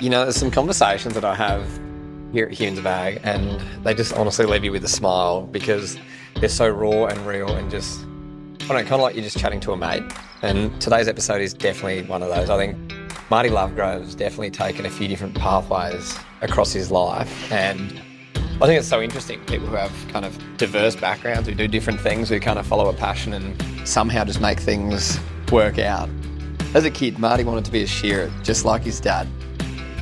[0.00, 1.66] You know, there's some conversations that I have
[2.30, 5.96] here at Humans of Ag, and they just honestly leave you with a smile because
[6.38, 9.38] they're so raw and real and just, I don't know, kind of like you're just
[9.38, 10.02] chatting to a mate.
[10.42, 12.50] And today's episode is definitely one of those.
[12.50, 12.76] I think
[13.30, 18.02] Marty Lovegrove's definitely taken a few different pathways across his life, and
[18.60, 19.40] I think it's so interesting.
[19.46, 22.90] People who have kind of diverse backgrounds, who do different things, who kind of follow
[22.90, 25.18] a passion and somehow just make things
[25.50, 26.10] work out.
[26.74, 29.26] As a kid, Marty wanted to be a shearer, just like his dad.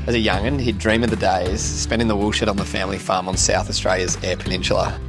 [0.06, 3.26] As a young'un, he'd dream of the days spending the woolshed on the family farm
[3.26, 5.00] on South Australia's Eyre Peninsula.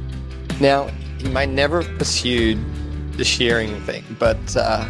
[0.58, 0.86] Now,
[1.18, 2.58] he may never have pursued
[3.12, 4.88] the shearing thing, but uh,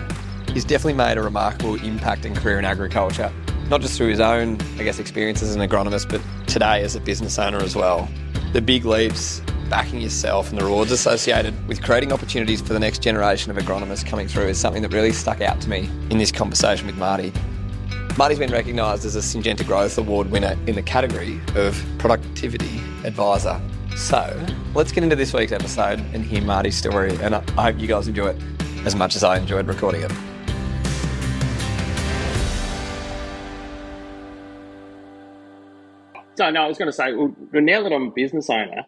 [0.52, 3.32] he's definitely made a remarkable impact and career in agriculture,
[3.68, 7.00] not just through his own, I guess, experiences as an agronomist, but today as a
[7.00, 8.08] business owner as well.
[8.52, 13.02] The big leaps, backing yourself, and the rewards associated with creating opportunities for the next
[13.02, 16.30] generation of agronomists coming through is something that really stuck out to me in this
[16.30, 17.32] conversation with Marty.
[18.18, 23.60] Marty's been recognised as a Syngenta Growth Award winner in the category of Productivity Advisor.
[23.94, 24.42] So,
[24.74, 28.08] let's get into this week's episode and hear Marty's story, and I hope you guys
[28.08, 28.42] enjoy it
[28.86, 30.10] as much as I enjoyed recording it.
[36.36, 38.86] So, no, I was going to say, well, now that I'm a business owner,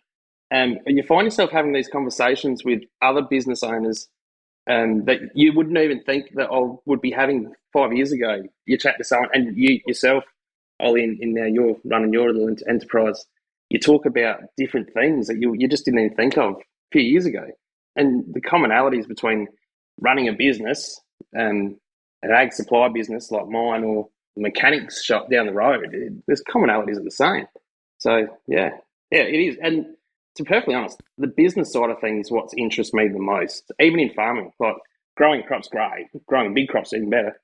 [0.50, 4.08] um, you find yourself having these conversations with other business owners
[4.68, 8.42] um, that you wouldn't even think that I would be having five years ago.
[8.66, 10.24] You chat to someone, and you yourself,
[10.80, 13.24] Ollie, in, in now you're running your little enterprise.
[13.70, 16.58] You talk about different things that you you just didn't even think of a
[16.92, 17.46] few years ago,
[17.96, 19.48] and the commonalities between
[20.00, 21.00] running a business
[21.32, 21.76] and
[22.22, 25.90] an ag supply business like mine or a mechanics shop down the road.
[25.92, 27.46] It, there's commonalities are the same.
[27.98, 28.70] So yeah,
[29.10, 29.86] yeah, it is, and
[30.36, 33.70] to be perfectly honest, the business side of things what's what interests me the most.
[33.80, 34.76] Even in farming, like
[35.16, 36.06] growing crops, great.
[36.26, 37.38] Growing big crops, even better.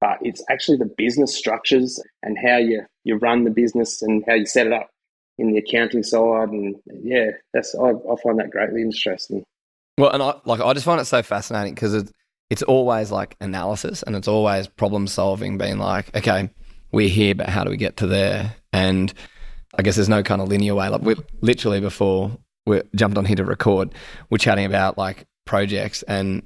[0.00, 4.34] But it's actually the business structures and how you, you run the business and how
[4.34, 4.90] you set it up
[5.38, 6.48] in the accounting side.
[6.48, 9.44] And yeah, that's I, I find that greatly interesting.
[9.98, 12.12] Well, and I like I just find it so fascinating because it's
[12.50, 16.50] it's always like analysis and it's always problem solving, being like, okay,
[16.90, 18.54] we're here, but how do we get to there?
[18.72, 19.12] And
[19.78, 20.88] I guess there's no kind of linear way.
[20.88, 23.94] Like we literally before we jumped on here to record,
[24.30, 26.42] we're chatting about like projects and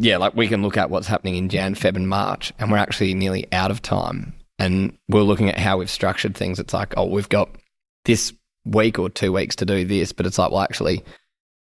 [0.00, 2.78] yeah, like we can look at what's happening in Jan, Feb, and March, and we're
[2.78, 4.32] actually nearly out of time.
[4.58, 6.58] And we're looking at how we've structured things.
[6.58, 7.50] It's like, oh, we've got
[8.04, 8.32] this
[8.64, 11.02] week or two weeks to do this, but it's like, well, actually,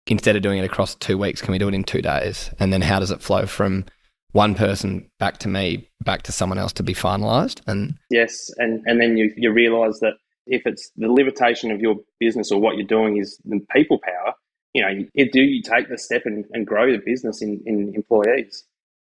[0.06, 2.50] instead of doing it across two weeks, can we do it in two days?
[2.58, 3.84] And then how does it flow from
[4.32, 7.60] one person back to me, back to someone else to be finalized?
[7.66, 10.14] And yes, and and then you you realize that
[10.50, 14.34] if it's the limitation of your business or what you're doing is the people power,
[14.74, 18.64] you know, do you take the step and, and grow the business in, in employees?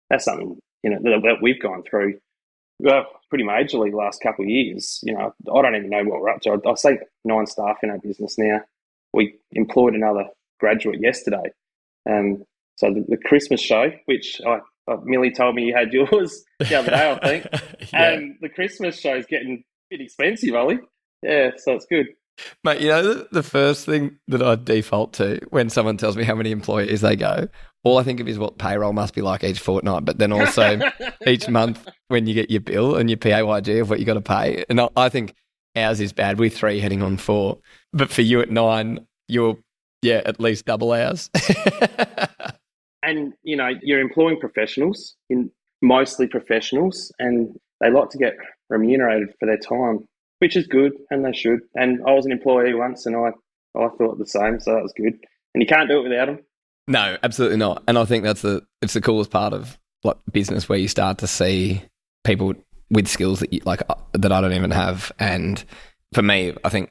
[0.08, 2.18] That's something, you know, that, that we've gone through
[2.82, 4.98] well, pretty majorly the last couple of years.
[5.02, 6.50] You know, I don't even know what we're up to.
[6.50, 8.60] I, I say nine staff in our business now.
[9.12, 10.24] We employed another
[10.58, 11.52] graduate yesterday.
[12.08, 12.44] Um,
[12.76, 14.58] so the, the Christmas show, which I,
[14.90, 17.46] I, Millie told me you had yours the other day, I think.
[17.92, 18.10] yeah.
[18.10, 19.64] And the Christmas show is getting a
[19.96, 20.80] bit expensive, Ollie.
[21.22, 22.08] Yeah, so it's good.
[22.64, 26.24] Mate, you know, the, the, first thing that I default to when someone tells me
[26.24, 27.46] how many employees they go,
[27.84, 30.80] all I think of is what payroll must be like each fortnight, but then also
[31.26, 34.20] each month when you get your bill and your PAYG of what you got to
[34.20, 34.64] pay.
[34.68, 35.34] And I, I think
[35.76, 36.38] ours is bad.
[36.38, 37.58] We're three heading on four.
[37.92, 39.58] But for you at nine, you're,
[40.00, 41.28] yeah, at least double ours.
[43.02, 45.50] and, you know, you're employing professionals, in
[45.82, 48.34] mostly professionals, and they like to get
[48.70, 50.06] remunerated for their time
[50.42, 51.60] which is good, and they should.
[51.76, 53.28] And I was an employee once, and I
[53.78, 55.14] I thought the same, so that was good.
[55.54, 56.40] And you can't do it without them.
[56.88, 57.84] No, absolutely not.
[57.86, 61.18] And I think that's the it's the coolest part of like business where you start
[61.18, 61.84] to see
[62.24, 62.54] people
[62.90, 65.12] with skills that you, like uh, that I don't even have.
[65.20, 65.64] And
[66.12, 66.90] for me, I think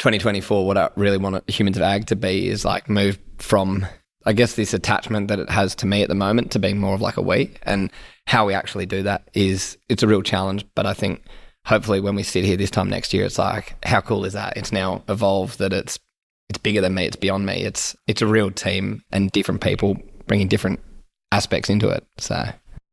[0.00, 3.86] 2024, what I really want humans of ag to be is like move from
[4.26, 6.94] I guess this attachment that it has to me at the moment to being more
[6.94, 7.50] of like a we.
[7.62, 7.90] And
[8.26, 10.66] how we actually do that is it's a real challenge.
[10.74, 11.24] But I think
[11.64, 14.56] hopefully when we sit here this time next year, it's like, how cool is that?
[14.56, 15.98] It's now evolved that it's
[16.48, 17.06] it's bigger than me.
[17.06, 17.62] It's beyond me.
[17.62, 19.96] It's it's a real team and different people
[20.26, 20.80] bringing different
[21.32, 22.04] aspects into it.
[22.18, 22.44] So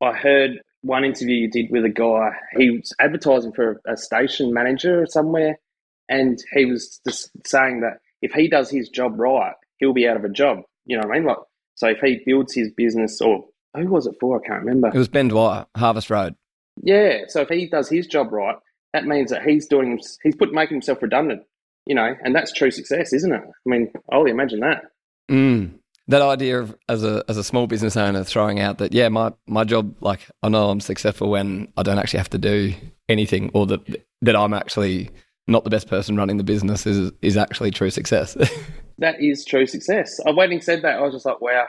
[0.02, 2.31] I heard one interview you did with a guy.
[2.58, 5.60] He was advertising for a station manager somewhere,
[6.08, 10.18] and he was just saying that if he does his job right, he'll be out
[10.18, 10.60] of a job.
[10.86, 11.28] You know what I mean?
[11.28, 11.38] Like,
[11.75, 14.40] so if he builds his business, or who was it for?
[14.40, 14.88] I can't remember.
[14.88, 16.36] It was Ben Dwyer, Harvest Road.
[16.83, 17.24] Yeah.
[17.27, 18.56] So if he does his job right,
[18.94, 21.44] that means that he's doing he's put making himself redundant.
[21.85, 23.41] You know, and that's true success, isn't it?
[23.41, 24.83] I mean, only imagine that.
[25.31, 25.79] Mm.
[26.09, 29.33] That idea of as a as a small business owner throwing out that yeah my
[29.45, 32.74] my job like I know I'm successful when I don't actually have to do
[33.09, 35.09] anything, or that that I'm actually
[35.47, 38.35] not the best person running the business is is actually true success.
[38.97, 40.19] that is true success.
[40.25, 41.68] I when he said that, I was just like, wow,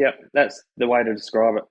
[0.00, 1.64] yeah, that's the way to describe it.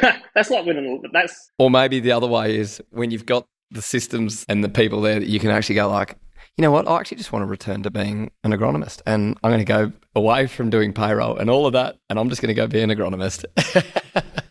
[0.00, 1.02] Yeah, that's like winning.
[1.12, 5.00] That's or maybe the other way is when you've got the systems and the people
[5.00, 6.16] there that you can actually go like,
[6.56, 9.50] you know what, I actually just want to return to being an agronomist, and I'm
[9.50, 12.48] going to go away from doing payroll and all of that, and I'm just going
[12.48, 13.44] to go be an agronomist.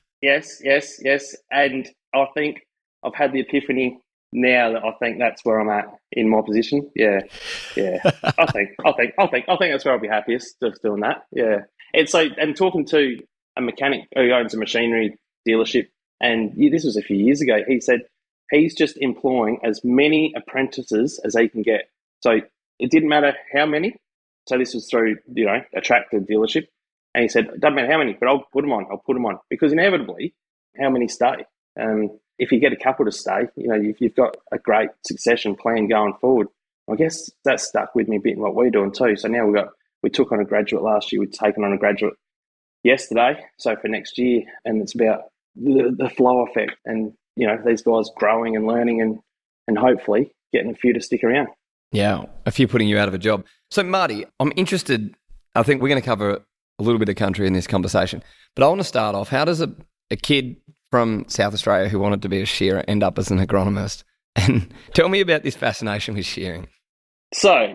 [0.21, 2.59] yes, yes, yes, and I think
[3.01, 3.97] I've had the epiphany
[4.33, 6.91] now that I think that's where I'm at in my position.
[6.95, 7.21] Yeah,
[7.77, 7.99] yeah.
[8.37, 10.99] I think, I think, I think, I think that's where I'll be happiest just doing
[10.99, 11.23] that.
[11.31, 11.59] Yeah,
[11.95, 13.17] it's like and talking to
[13.57, 15.87] a mechanic who owns a machinery dealership,
[16.21, 17.59] and this was a few years ago.
[17.67, 18.01] He said
[18.51, 21.89] he's just employing as many apprentices as he can get.
[22.21, 22.41] So
[22.79, 23.95] it didn't matter how many.
[24.47, 26.67] So this was through you know a tractor dealership,
[27.13, 28.85] and he said, "Doesn't matter how many, but I'll put them on.
[28.91, 30.33] I'll put them on because inevitably,
[30.79, 31.45] how many stay?
[31.79, 34.89] Um, if you get a couple to stay, you know, you've, you've got a great
[35.05, 36.47] succession plan going forward.
[36.91, 39.15] I guess that stuck with me a bit in what we're doing too.
[39.15, 39.69] So now we've got,
[40.05, 42.13] we took on a graduate last year, we've taken on a graduate
[42.83, 43.43] yesterday.
[43.57, 45.23] So for next year, and it's about
[45.55, 49.17] the, the flow effect and, you know, these guys growing and learning and,
[49.67, 51.47] and hopefully getting a few to stick around.
[51.91, 53.45] Yeah, a few putting you out of a job.
[53.71, 55.15] So, Marty, I'm interested.
[55.55, 56.33] I think we're going to cover
[56.77, 58.21] a little bit of country in this conversation,
[58.55, 59.29] but I want to start off.
[59.29, 59.73] How does a,
[60.11, 60.57] a kid
[60.91, 64.03] from South Australia who wanted to be a shearer end up as an agronomist.
[64.37, 66.67] And tell me about this fascination with shearing.
[67.33, 67.73] So,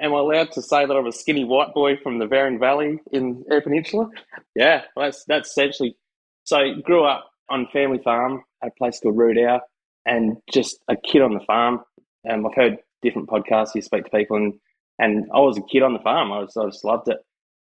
[0.00, 2.98] am I allowed to say that I'm a skinny white boy from the Varon Valley
[3.12, 4.08] in Eyre Peninsula?
[4.54, 5.96] Yeah, that's that's essentially.
[6.44, 9.60] So, grew up on family farm at a place called Rudall,
[10.04, 11.80] and just a kid on the farm.
[12.30, 13.74] Um, I've heard different podcasts.
[13.74, 14.54] You speak to people, and
[14.98, 16.32] and I was a kid on the farm.
[16.32, 17.18] I, was, I just loved it.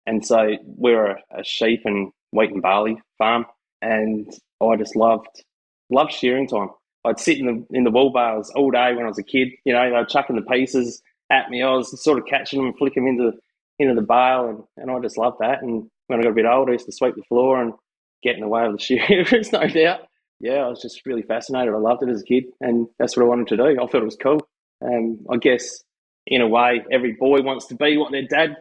[0.05, 3.45] And so we were a, a sheep and wheat and barley farm,
[3.81, 4.31] and
[4.61, 5.43] I just loved
[5.89, 6.69] loved shearing time.
[7.05, 9.49] I'd sit in the in the wool bales all day when I was a kid.
[9.65, 11.01] You know, they'd chucking the pieces
[11.33, 11.61] at me.
[11.63, 13.37] I was sort of catching them and flicking them into
[13.79, 15.63] into the bale, and, and I just loved that.
[15.63, 17.73] And when I got a bit older, I used to sweep the floor and
[18.21, 20.01] get in the way of the shearers, no doubt.
[20.39, 21.73] Yeah, I was just really fascinated.
[21.73, 23.65] I loved it as a kid, and that's what I wanted to do.
[23.81, 24.47] I thought it was cool.
[24.85, 25.83] Um, I guess
[26.27, 28.57] in a way, every boy wants to be what their dad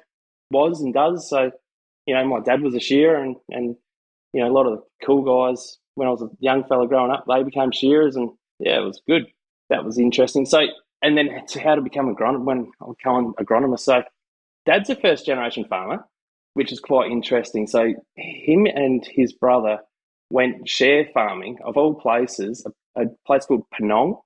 [0.50, 1.28] was and does.
[1.28, 1.50] So,
[2.06, 3.76] you know, my dad was a shearer, and and
[4.32, 7.10] you know, a lot of the cool guys when I was a young fella growing
[7.10, 9.26] up, they became shearers, and yeah, it was good.
[9.68, 10.46] That was interesting.
[10.46, 10.60] So,
[11.02, 13.80] and then to how to become agronomist when I became agronomist.
[13.80, 14.02] So,
[14.66, 16.04] dad's a first generation farmer,
[16.54, 17.66] which is quite interesting.
[17.66, 19.80] So, him and his brother
[20.30, 22.66] went share farming of all places,
[22.96, 24.20] a, a place called Penong,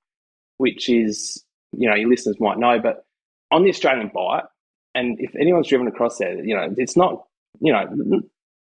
[0.59, 3.05] which is you know your listeners might know, but
[3.51, 4.45] on the Australian Bight.
[4.95, 7.25] And if anyone's driven across there, you know it's not
[7.61, 8.23] you know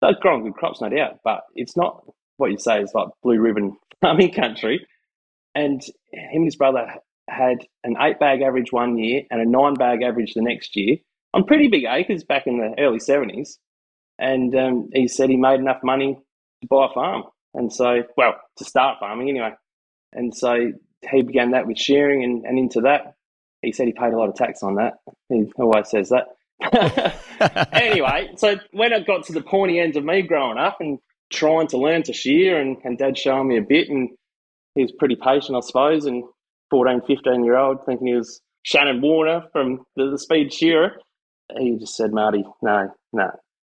[0.02, 2.04] they're growing good crops, no doubt, but it's not
[2.38, 4.86] what you say is like blue ribbon farming country.
[5.56, 6.96] And him and his brother
[7.30, 10.98] had an eight bag average one year and a nine bag average the next year
[11.34, 13.58] on pretty big acres back in the early 70s.
[14.20, 16.18] And um, he said he made enough money
[16.62, 17.24] to buy a farm.
[17.54, 19.52] And so, well, to start farming anyway.
[20.12, 20.72] And so
[21.10, 23.16] he began that with shearing and, and into that.
[23.62, 24.94] He said he paid a lot of tax on that.
[25.30, 26.28] He always says that.
[27.74, 31.00] anyway, so when it got to the pointy end of me growing up and
[31.32, 34.10] trying to learn to shear and, and dad showing me a bit and
[34.76, 36.24] he was pretty patient, I suppose, and
[36.70, 40.94] 14, 15 year old thinking he was Shannon Warnest from the, the speed shearer.
[41.58, 43.30] He just said, Marty, no, no,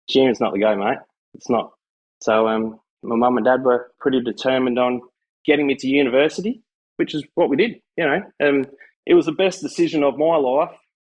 [0.08, 0.98] shearing's not the go, mate.
[1.34, 1.72] It's not.
[2.20, 5.00] So um, my mum and dad were pretty determined on
[5.44, 6.62] getting me to university,
[6.96, 8.20] which is what we did, you know.
[8.42, 8.64] Um,
[9.06, 10.70] it was the best decision of my life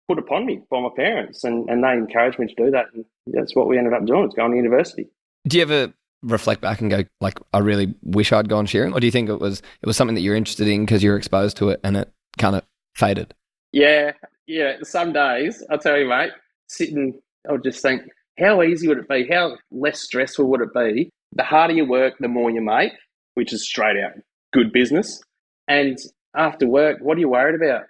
[0.07, 2.85] put upon me by my parents, and, and they encouraged me to do that.
[2.93, 5.07] And that's what we ended up doing, was going to university.
[5.47, 8.99] Do you ever reflect back and go like I really wish I'd gone shearing, or
[8.99, 11.57] do you think it was it was something that you're interested in because you're exposed
[11.57, 12.63] to it and it kind of
[12.95, 13.33] faded?
[13.71, 14.11] Yeah,
[14.47, 14.77] yeah.
[14.83, 16.31] Some days I'll tell you, mate,
[16.67, 18.03] sitting, I'll just think,
[18.39, 19.27] how easy would it be?
[19.29, 21.09] How less stressful would it be?
[21.33, 22.93] The harder you work, the more you make,
[23.35, 24.13] which is straight out
[24.51, 25.21] good business.
[25.67, 25.97] And
[26.35, 27.83] after work, what are you worried about?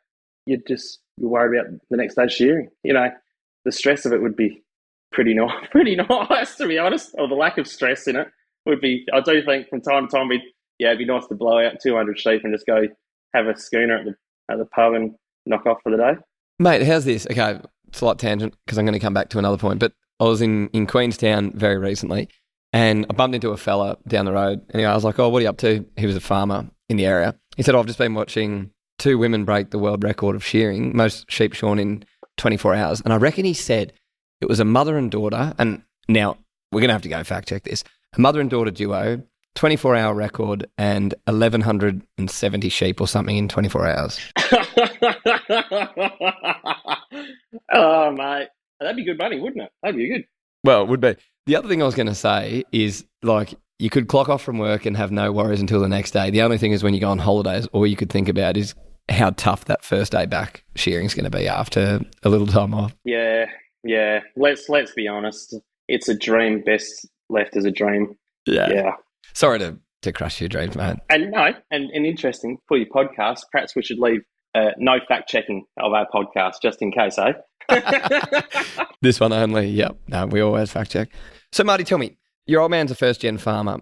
[0.45, 2.69] You just you're worried about the next day shearing.
[2.83, 3.09] You know,
[3.65, 4.63] the stress of it would be
[5.11, 7.15] pretty nice, pretty nice to be honest.
[7.17, 8.27] Or the lack of stress in it
[8.65, 9.05] would be.
[9.13, 10.41] I do think from time to time, we
[10.79, 12.83] yeah, it'd be nice to blow out 200 sheep and just go
[13.33, 14.15] have a schooner at the
[14.51, 15.11] at the pub and
[15.45, 16.13] knock off for the day.
[16.57, 17.27] Mate, how's this?
[17.29, 17.59] Okay,
[17.91, 19.79] slight tangent because I'm going to come back to another point.
[19.79, 22.29] But I was in in Queenstown very recently,
[22.73, 25.39] and I bumped into a fella down the road, and I was like, "Oh, what
[25.39, 27.35] are you up to?" He was a farmer in the area.
[27.55, 30.95] He said, oh, "I've just been watching two women break the world record of shearing,
[30.95, 32.03] most sheep shorn in
[32.37, 33.93] 24 hours." And I reckon he said
[34.41, 36.37] it was a mother and daughter, and now
[36.71, 37.83] we're going to have to go fact check this.
[38.13, 39.21] A mother and daughter duo
[39.55, 44.19] 24 hour record and 1,170 sheep or something in 24 hours.
[47.73, 48.47] oh, mate.
[48.79, 49.71] That'd be good money, wouldn't it?
[49.83, 50.25] That'd be good.
[50.63, 51.15] Well, it would be.
[51.45, 54.59] The other thing I was going to say is like you could clock off from
[54.59, 56.29] work and have no worries until the next day.
[56.29, 58.75] The only thing is when you go on holidays, all you could think about is
[59.09, 62.73] how tough that first day back shearing is going to be after a little time
[62.73, 62.95] off.
[63.03, 63.45] Yeah,
[63.83, 64.21] yeah.
[64.35, 65.55] Let's let's be honest.
[65.87, 68.15] It's a dream best left as a dream.
[68.45, 68.69] Yeah.
[68.69, 68.91] Yeah.
[69.33, 70.99] Sorry to, to crush your dreams, man.
[71.09, 74.21] And no, and, and interesting for your podcast, perhaps we should leave
[74.55, 77.33] uh, no fact checking of our podcast just in case, eh?
[79.01, 79.67] This one only.
[79.67, 79.97] Yep.
[80.07, 81.09] No, we always fact check.
[81.53, 83.79] So, Marty, tell me, your old man's a first gen farmer.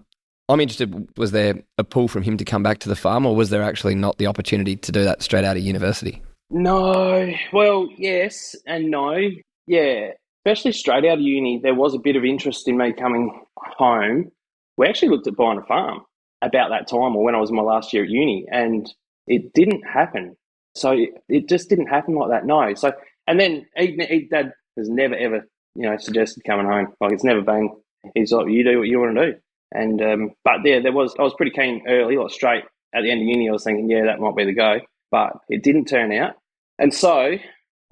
[0.48, 3.34] I'm interested, was there a pull from him to come back to the farm, or
[3.34, 6.22] was there actually not the opportunity to do that straight out of university?
[6.50, 9.18] No, well, yes and no.
[9.68, 10.12] Yeah,
[10.46, 14.32] especially straight out of uni, there was a bit of interest in me coming home.
[14.78, 16.00] We actually looked at buying a farm
[16.40, 18.90] about that time, or when I was in my last year at uni, and
[19.26, 20.36] it didn't happen.
[20.74, 20.96] So
[21.28, 22.46] it, just didn't happen like that.
[22.46, 22.72] No.
[22.74, 22.92] So
[23.26, 26.94] and then he, he, Dad has never ever you know suggested coming home.
[27.00, 27.70] Like it's never been.
[28.14, 29.38] He's like, you do what you want to do.
[29.72, 33.10] And um, but yeah, there was I was pretty keen early, like straight at the
[33.10, 33.50] end of uni.
[33.50, 36.36] I was thinking, yeah, that might be the go, but it didn't turn out.
[36.78, 37.36] And so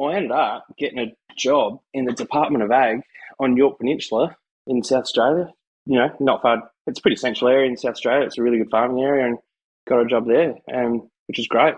[0.01, 3.01] I ended up getting a job in the Department of Ag
[3.39, 5.53] on Yorke Peninsula in South Australia.
[5.87, 6.71] You know, not far.
[6.87, 8.27] It's a pretty central area in South Australia.
[8.27, 9.39] It's a really good farming area, and
[9.89, 11.75] got a job there, um, which is great.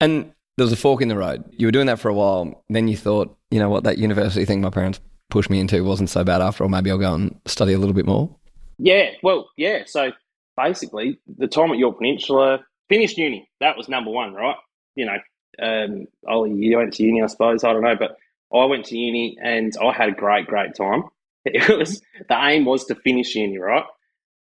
[0.00, 1.44] And there was a fork in the road.
[1.50, 2.64] You were doing that for a while.
[2.68, 6.10] Then you thought, you know what, that university thing my parents pushed me into wasn't
[6.10, 6.70] so bad after all.
[6.70, 8.36] Maybe I'll go and study a little bit more.
[8.78, 9.82] Yeah, well, yeah.
[9.86, 10.12] So
[10.56, 13.48] basically, the time at Yorke Peninsula, finished uni.
[13.60, 14.56] That was number one, right?
[14.96, 15.18] You know,
[15.62, 17.64] um, Ollie, you went to uni, I suppose.
[17.64, 18.16] I don't know, but
[18.54, 21.04] I went to uni and I had a great, great time.
[21.46, 23.86] It was the aim was to finish uni, right?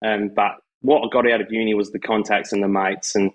[0.05, 3.31] Um, but what I got out of uni was the contacts and the mates, and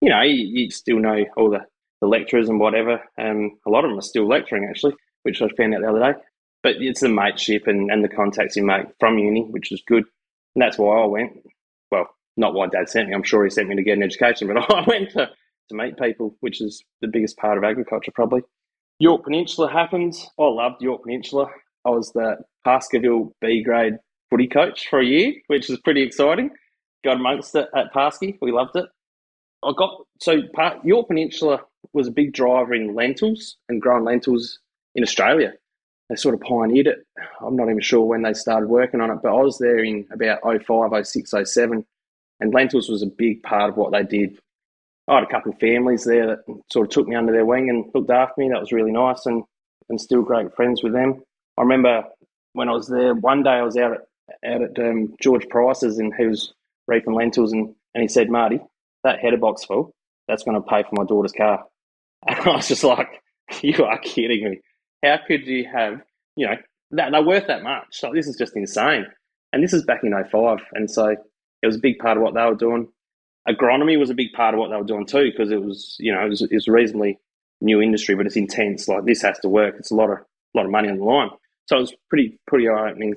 [0.00, 1.66] you know, you, you still know all the,
[2.00, 3.02] the lecturers and whatever.
[3.20, 4.94] Um, a lot of them are still lecturing actually,
[5.24, 6.18] which I found out the other day.
[6.62, 10.04] But it's the mateship and, and the contacts you make from uni, which is good.
[10.54, 11.32] And that's why I went.
[11.90, 13.14] Well, not why Dad sent me.
[13.14, 15.28] I'm sure he sent me to get an education, but I went to,
[15.70, 18.42] to meet people, which is the biggest part of agriculture, probably.
[19.00, 20.14] Yorke Peninsula happened.
[20.38, 21.46] I loved Yorke Peninsula.
[21.84, 23.94] I was the Paskeville B grade
[24.28, 26.50] footy coach for a year, which was pretty exciting.
[27.04, 28.36] Got amongst it at Paskey.
[28.42, 28.86] We loved it.
[29.64, 31.60] I got so part, Yorke Peninsula
[31.92, 34.58] was a big driver in lentils and growing lentils
[34.94, 35.52] in Australia.
[36.08, 36.98] They sort of pioneered it.
[37.40, 40.06] I'm not even sure when they started working on it, but I was there in
[40.10, 41.84] about 05, 06, 07,
[42.40, 44.38] and lentils was a big part of what they did.
[45.08, 46.38] I had a couple of families there that
[46.70, 48.50] sort of took me under their wing and looked after me.
[48.50, 49.42] That was really nice, and
[49.88, 51.22] and still great friends with them.
[51.56, 52.04] I remember
[52.52, 54.00] when I was there one day, I was out at
[54.44, 56.52] out at um, George Price's, and he was
[56.86, 58.60] reaping lentils, and, and he said, "Marty,
[59.04, 59.94] that header box full,
[60.26, 61.64] that's going to pay for my daughter's car."
[62.26, 63.22] And I was just like,
[63.62, 64.60] "You are kidding me!
[65.04, 66.00] How could you have,
[66.36, 66.56] you know,
[66.90, 68.00] that they're worth that much?
[68.02, 69.06] Like, this is just insane."
[69.52, 70.58] And this is back in 05.
[70.72, 72.88] and so it was a big part of what they were doing.
[73.48, 76.12] Agronomy was a big part of what they were doing too, because it was, you
[76.12, 77.18] know, it was, it was a reasonably
[77.60, 78.88] new industry, but it's intense.
[78.88, 79.76] Like this has to work.
[79.78, 80.18] It's a lot of
[80.54, 81.30] lot of money on the line.
[81.66, 83.14] So it was pretty pretty eye opening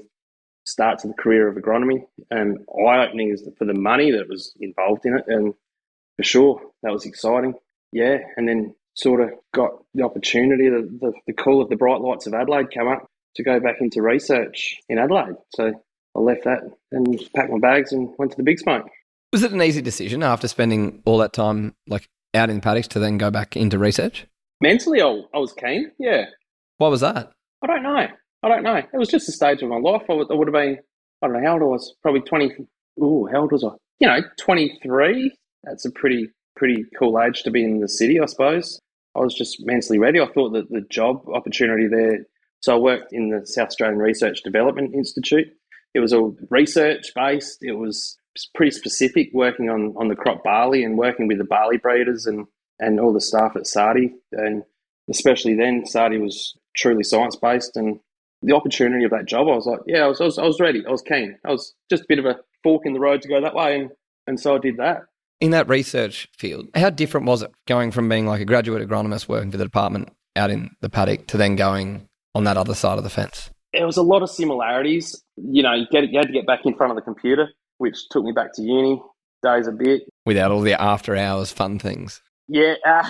[0.65, 4.53] start to the career of agronomy, and eye opening is for the money that was
[4.59, 5.53] involved in it, and
[6.17, 7.55] for sure that was exciting.
[7.91, 12.01] Yeah, and then sort of got the opportunity, the, the, the call of the bright
[12.01, 15.35] lights of Adelaide come up to go back into research in Adelaide.
[15.55, 15.71] So
[16.15, 16.59] I left that
[16.91, 18.87] and packed my bags and went to the big smoke.
[19.31, 22.99] Was it an easy decision after spending all that time like out in paddocks to
[22.99, 24.25] then go back into research?
[24.61, 25.91] Mentally, I, I was keen.
[25.97, 26.25] Yeah,
[26.77, 27.31] Why was that?
[27.63, 28.07] I don't know.
[28.43, 28.75] I don't know.
[28.75, 30.03] It was just a stage of my life.
[30.09, 30.79] I would, I would have been,
[31.21, 32.51] I don't know how old I was, probably 20.
[33.01, 33.69] Ooh, how old was I?
[33.99, 35.31] You know, 23.
[35.63, 38.79] That's a pretty, pretty cool age to be in the city, I suppose.
[39.15, 40.19] I was just mentally ready.
[40.19, 42.25] I thought that the job opportunity there.
[42.61, 45.47] So I worked in the South Australian Research Development Institute.
[45.93, 47.59] It was all research based.
[47.61, 48.17] It was
[48.55, 52.45] pretty specific, working on, on the crop barley and working with the barley breeders and,
[52.79, 54.11] and all the staff at SARDI.
[54.31, 54.63] And
[55.09, 57.75] especially then, SARDI was truly science based.
[57.75, 57.99] And
[58.41, 60.59] the opportunity of that job, I was like, yeah, I was, I was, I was
[60.59, 60.83] ready.
[60.85, 61.37] I was keen.
[61.45, 63.79] I was just a bit of a fork in the road to go that way.
[63.79, 63.91] And,
[64.27, 65.03] and so I did that.
[65.39, 69.27] In that research field, how different was it going from being like a graduate agronomist
[69.27, 72.97] working for the department out in the paddock to then going on that other side
[72.97, 73.49] of the fence?
[73.73, 75.23] There was a lot of similarities.
[75.37, 77.49] You know, you, get, you had to get back in front of the computer,
[77.81, 79.01] which took me back to uni
[79.41, 80.03] days a bit.
[80.23, 82.21] Without all the after hours fun things.
[82.47, 82.75] Yeah.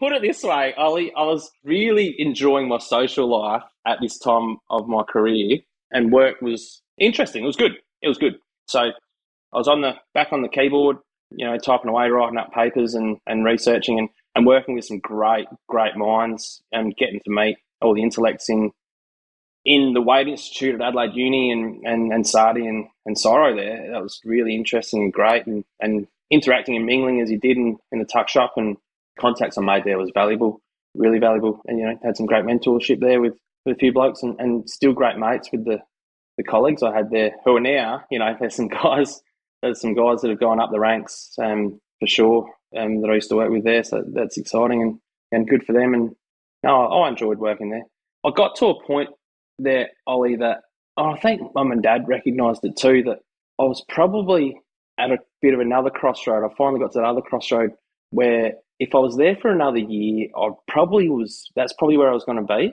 [0.00, 4.56] Put it this way, Ollie, I was really enjoying my social life at this time
[4.70, 5.58] of my career,
[5.92, 7.44] and work was interesting.
[7.44, 7.72] It was good.
[8.00, 8.36] It was good.
[8.66, 10.96] So I was on the back on the keyboard,
[11.30, 15.00] you know, typing away, writing up papers and, and researching and, and working with some
[15.00, 18.72] great, great minds and getting to meet all the intellects in
[19.64, 23.16] in the Waite Institute at Adelaide Uni and and, and SARDI and, and
[23.58, 23.90] there.
[23.92, 27.78] That was really interesting and great and, and interacting and mingling as you did in,
[27.92, 28.76] in the tuck shop and
[29.18, 30.60] contacts I made there was valuable,
[30.94, 31.60] really valuable.
[31.66, 34.68] And you know, had some great mentorship there with, with a few blokes and, and
[34.68, 35.78] still great mates with the,
[36.36, 39.22] the colleagues I had there who are now, you know, there's some guys
[39.62, 43.14] there's some guys that have gone up the ranks um, for sure um, that I
[43.14, 43.82] used to work with there.
[43.82, 44.98] So that's exciting and,
[45.32, 45.94] and good for them.
[45.94, 46.14] And
[46.62, 47.84] no, I enjoyed working there.
[48.26, 49.08] I got to a point
[49.58, 50.62] there, Ollie, that
[50.96, 53.20] oh, I think mum and dad recognised it too that
[53.58, 54.60] I was probably
[54.98, 56.48] at a bit of another crossroad.
[56.48, 57.72] I finally got to another crossroad
[58.10, 62.14] where if I was there for another year, I probably was, that's probably where I
[62.14, 62.72] was going to be.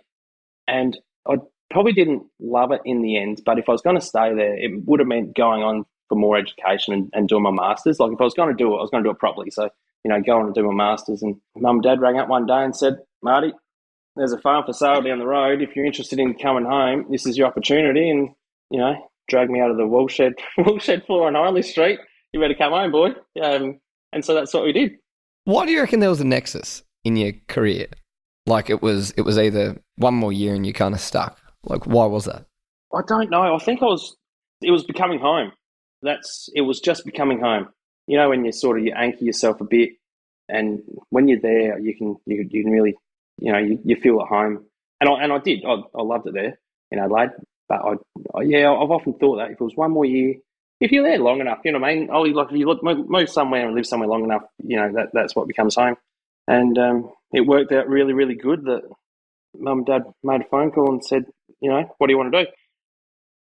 [0.67, 0.97] And
[1.27, 1.35] I
[1.69, 4.55] probably didn't love it in the end, but if I was going to stay there,
[4.55, 7.99] it would have meant going on for more education and, and doing my masters.
[7.99, 9.51] Like if I was going to do it, I was going to do it properly.
[9.51, 9.69] So,
[10.03, 11.21] you know, go on and do my masters.
[11.21, 13.53] And mum and dad rang up one day and said, Marty,
[14.15, 15.61] there's a farm for sale down the road.
[15.61, 18.09] If you're interested in coming home, this is your opportunity.
[18.09, 18.29] And,
[18.69, 18.95] you know,
[19.29, 20.21] drag me out of the woolshed,
[20.57, 21.99] woolshed floor on Hindley Street.
[22.33, 23.11] You better come home, boy.
[23.41, 23.79] Um,
[24.13, 24.93] and so that's what we did.
[25.45, 27.87] Why do you reckon there was a nexus in your career?
[28.45, 31.39] Like it was, it was either one more year and you kind of stuck.
[31.63, 32.45] Like, why was that?
[32.93, 33.55] I don't know.
[33.55, 34.15] I think I was,
[34.61, 35.51] it was becoming home.
[36.01, 37.69] That's, it was just becoming home.
[38.07, 39.91] You know, when you sort of, you anchor yourself a bit
[40.49, 42.95] and when you're there, you can, you, you can really
[43.41, 44.65] you know, you, you feel at home.
[45.01, 45.65] And I, and I did.
[45.65, 46.59] I, I loved it there
[46.91, 47.31] in Adelaide.
[47.67, 47.93] But I,
[48.37, 50.35] I, yeah, I've often thought that if it was one more year,
[50.79, 52.09] if you're there long enough, you know what I mean?
[52.11, 55.09] Oh, like if you look, move somewhere and live somewhere long enough, you know, that,
[55.13, 55.95] that's what becomes home.
[56.47, 58.81] And um, it worked out really, really good that
[59.57, 61.25] mum and dad made a phone call and said,
[61.59, 62.49] you know, what do you want to do?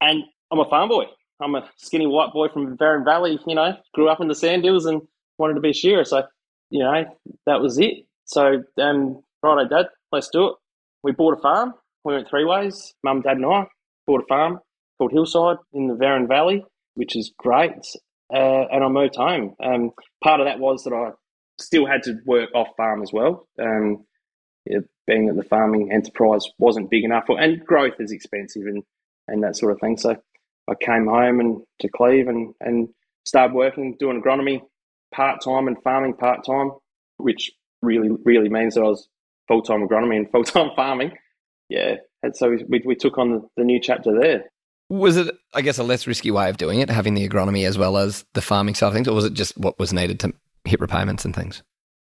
[0.01, 1.07] And I'm a farm boy.
[1.41, 4.65] I'm a skinny white boy from Barron Valley, you know, grew up in the sand
[4.65, 5.03] hills and
[5.39, 6.05] wanted to be a shearer.
[6.05, 6.23] So,
[6.71, 7.05] you know,
[7.47, 8.07] that was it.
[8.25, 10.55] So um, righto, Dad, let's do it.
[11.03, 11.75] We bought a farm.
[12.05, 12.95] We went three ways.
[13.05, 13.67] Mum, Dad, and I
[14.07, 14.59] bought a farm
[14.99, 17.73] called Hillside in the Barron Valley, which is great.
[18.33, 19.55] Uh, and I moved home.
[19.63, 19.91] Um,
[20.23, 21.11] part of that was that I
[21.61, 23.47] still had to work off farm as well.
[23.61, 24.05] Um,
[24.67, 28.83] it, being that the farming enterprise wasn't big enough, and growth is expensive and,
[29.29, 29.99] and that sort of thing.
[29.99, 30.17] So
[30.69, 32.89] I came home and to Cleve and, and
[33.27, 34.63] started working, doing agronomy
[35.15, 36.71] part time and farming part time,
[37.19, 37.51] which
[37.83, 39.09] really, really means that I was
[39.49, 41.13] full time agronomy and full time farming.
[41.69, 44.45] Yeah, and so we, we took on the, the new chapter there.
[44.91, 47.79] Was it, I guess, a less risky way of doing it, having the agronomy as
[47.79, 50.33] well as the farming side of things, or was it just what was needed to
[50.65, 51.63] hit repayments and things?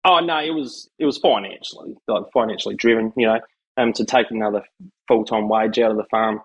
[0.05, 3.12] Oh no, it was it was financially like financially driven.
[3.16, 3.40] You know,
[3.77, 4.62] um, to take another
[5.09, 6.40] full time wage out of the farm,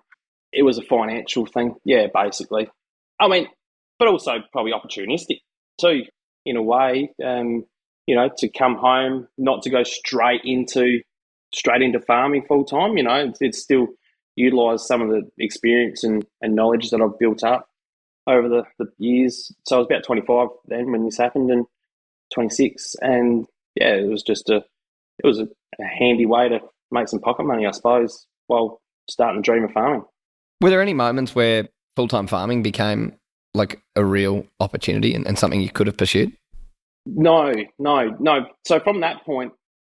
[0.53, 1.75] it was a financial thing.
[1.83, 2.69] Yeah, basically.
[3.19, 3.47] I mean,
[3.99, 5.41] but also probably opportunistic
[5.79, 6.03] too,
[6.45, 7.11] in a way.
[7.23, 7.65] Um,
[8.07, 11.01] you know, to come home, not to go straight into
[11.53, 12.97] straight into farming full time.
[12.97, 13.87] You know, it's, it's still
[14.35, 17.69] utilise some of the experience and, and knowledge that I've built up
[18.27, 19.51] over the, the years.
[19.65, 21.65] So I was about 25 then when this happened and
[22.33, 22.95] 26.
[23.01, 25.47] And yeah, it was just a, it was a,
[25.79, 26.59] a handy way to
[26.91, 30.05] make some pocket money, I suppose, while starting to dream of farming.
[30.61, 33.13] Were there any moments where full time farming became
[33.53, 36.31] like a real opportunity and, and something you could have pursued?
[37.05, 38.45] No, no, no.
[38.65, 39.53] So from that point,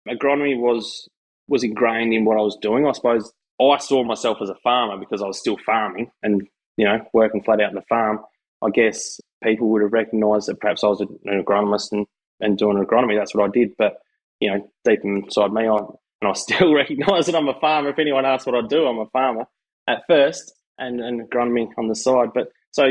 [0.09, 1.09] agronomy was
[1.49, 2.87] was ingrained in what I was doing.
[2.87, 6.43] I suppose I saw myself as a farmer because I was still farming and
[6.77, 8.21] you know working flat out in the farm.
[8.63, 12.07] I guess people would have recognised that perhaps I was an agronomist and,
[12.41, 13.19] and doing agronomy.
[13.19, 13.73] That's what I did.
[13.77, 13.97] But
[14.41, 17.91] you know, deep inside me, I and I still recognise that I'm a farmer.
[17.91, 19.47] If anyone asks what I do, I'm a farmer
[19.89, 22.29] at first, and and agronomy on the side.
[22.33, 22.91] But so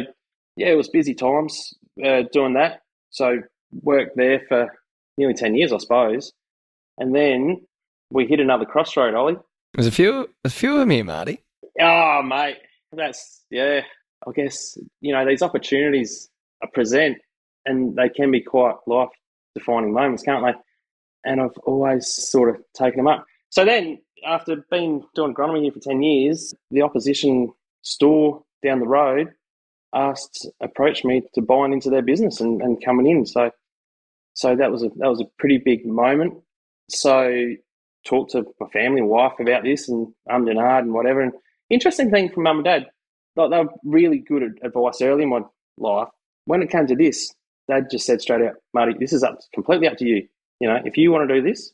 [0.58, 1.74] yeah, it was busy times
[2.06, 2.82] uh, doing that.
[3.10, 3.40] So
[3.84, 4.70] worked there for
[5.18, 6.34] nearly 10 years, I suppose.
[6.98, 7.66] And then
[8.12, 9.38] we hit another crossroad, Ollie.
[9.74, 11.44] There's a few, a few of them here, Marty.
[11.80, 12.58] Oh, mate.
[12.92, 13.82] That's, yeah,
[14.28, 16.30] I guess, you know, these opportunities
[16.62, 17.18] are present
[17.66, 19.10] and they can be quite life
[19.56, 21.30] defining moments, can't they?
[21.30, 23.26] And I've always sort of taken them up.
[23.50, 28.88] So then, after being doing agronomy here for 10 years, the opposition store down the
[28.88, 29.32] road
[29.94, 33.26] asked, approached me to buying into their business and, and coming in.
[33.26, 33.52] So
[34.42, 36.34] so that was a that was a pretty big moment.
[36.90, 37.54] So
[38.08, 41.22] talked to my family and wife about this and um and and whatever.
[41.22, 41.34] And
[41.70, 42.88] interesting thing from mum and dad,
[43.36, 45.42] they were really good advice early in my
[45.78, 46.08] life.
[46.46, 47.32] When it came to this,
[47.70, 50.28] dad just said straight out, Marty, this is up completely up to you.
[50.60, 51.72] You know, if you want to do this,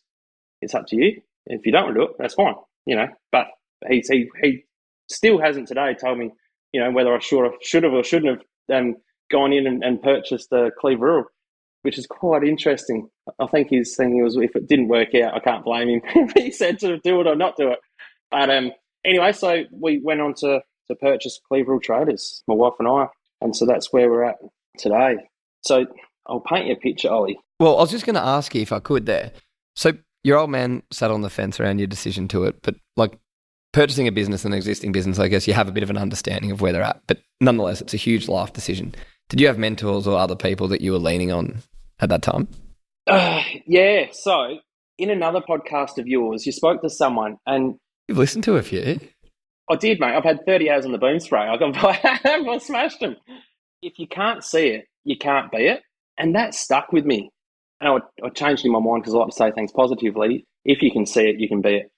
[0.61, 1.21] it's up to you.
[1.45, 2.55] If you don't want to do it, that's fine.
[2.85, 3.47] You know, but
[3.87, 4.65] he he he
[5.09, 6.31] still hasn't today told me,
[6.73, 8.97] you know, whether I should have should have or shouldn't have um,
[9.31, 11.27] gone in and, and purchased the Cleve Rural,
[11.81, 13.09] which is quite interesting.
[13.39, 16.29] I think his thing was if it didn't work out, I can't blame him.
[16.35, 17.79] he said to do it or not do it.
[18.31, 18.71] But um,
[19.05, 23.07] anyway, so we went on to, to purchase Cleve Traders, my wife and I.
[23.41, 24.37] And so that's where we're at
[24.77, 25.17] today.
[25.61, 25.85] So
[26.27, 27.39] I'll paint you a picture, Ollie.
[27.59, 29.31] Well, I was just going to ask you if I could there.
[29.75, 33.17] So your old man sat on the fence around your decision to it, but like
[33.73, 36.51] purchasing a business an existing business, I guess you have a bit of an understanding
[36.51, 37.01] of where they're at.
[37.07, 38.95] But nonetheless, it's a huge life decision.
[39.29, 41.57] Did you have mentors or other people that you were leaning on
[41.99, 42.47] at that time?
[43.05, 44.05] Uh, yeah.
[44.11, 44.59] So
[44.97, 47.75] in another podcast of yours, you spoke to someone and
[48.07, 48.99] you've listened to a few.
[49.69, 50.15] I did, mate.
[50.15, 51.41] I've had 30 hours on the boom spray.
[51.41, 51.55] I,
[52.23, 53.17] I smashed them.
[53.81, 55.81] If you can't see it, you can't be it.
[56.17, 57.29] And that stuck with me.
[57.81, 60.45] And I, I changed in my mind because I like to say things positively.
[60.63, 61.91] If you can see it, you can be it.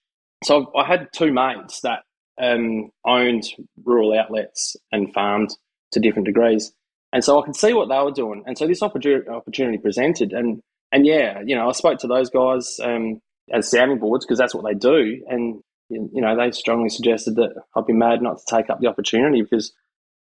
[0.44, 2.00] So I had two mates that
[2.42, 3.44] um, owned
[3.86, 5.50] rural outlets and farmed
[5.92, 6.74] to different degrees.
[7.12, 8.44] And so I could see what they were doing.
[8.46, 10.32] And so this opportunity, presented.
[10.32, 13.20] And, and yeah, you know, I spoke to those guys um,
[13.52, 15.24] as sounding boards because that's what they do.
[15.28, 18.88] And, you know, they strongly suggested that I'd be mad not to take up the
[18.88, 19.74] opportunity because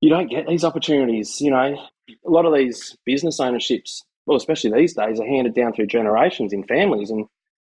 [0.01, 1.41] you don't get these opportunities.
[1.41, 1.77] You know,
[2.09, 6.53] a lot of these business ownerships, well, especially these days, are handed down through generations
[6.53, 7.11] in families.
[7.11, 7.27] And,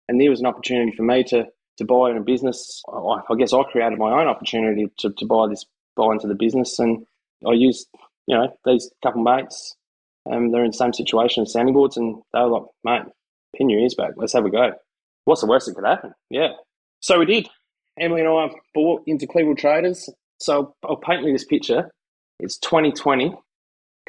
[0.09, 2.81] and there was an opportunity for me to, to buy in a business.
[2.91, 5.65] I guess I created my own opportunity to, to buy this,
[5.95, 6.77] buy into the business.
[6.77, 7.05] And
[7.47, 7.87] I used,
[8.27, 9.75] you know, these couple mates,
[10.31, 11.97] um, they're in the same situation as sounding boards.
[11.97, 13.13] And they were like, mate,
[13.55, 14.11] pin your ears back.
[14.17, 14.73] Let's have a go.
[15.25, 16.13] What's the worst that could happen?
[16.29, 16.49] Yeah.
[16.99, 17.47] So we did.
[17.99, 20.09] Emily and I bought into Cleve Rural Traders.
[20.39, 21.89] So I'll paint you this picture.
[22.39, 23.33] It's 2020,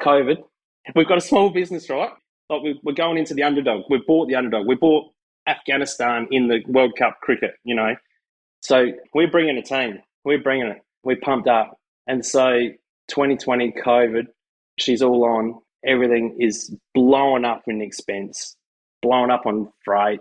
[0.01, 0.37] COVID.
[0.95, 2.11] We've got a small business, right?
[2.49, 3.83] Like we're going into the underdog.
[3.89, 4.67] We bought the underdog.
[4.67, 5.11] We bought
[5.47, 7.95] Afghanistan in the World Cup cricket, you know.
[8.61, 9.99] So we're bringing a team.
[10.25, 10.81] We're bringing it.
[11.03, 11.77] We're pumped up.
[12.07, 12.69] And so
[13.09, 14.27] 2020 COVID,
[14.79, 15.55] she's all on.
[15.85, 18.55] Everything is blowing up in expense,
[19.01, 20.19] blowing up on freight.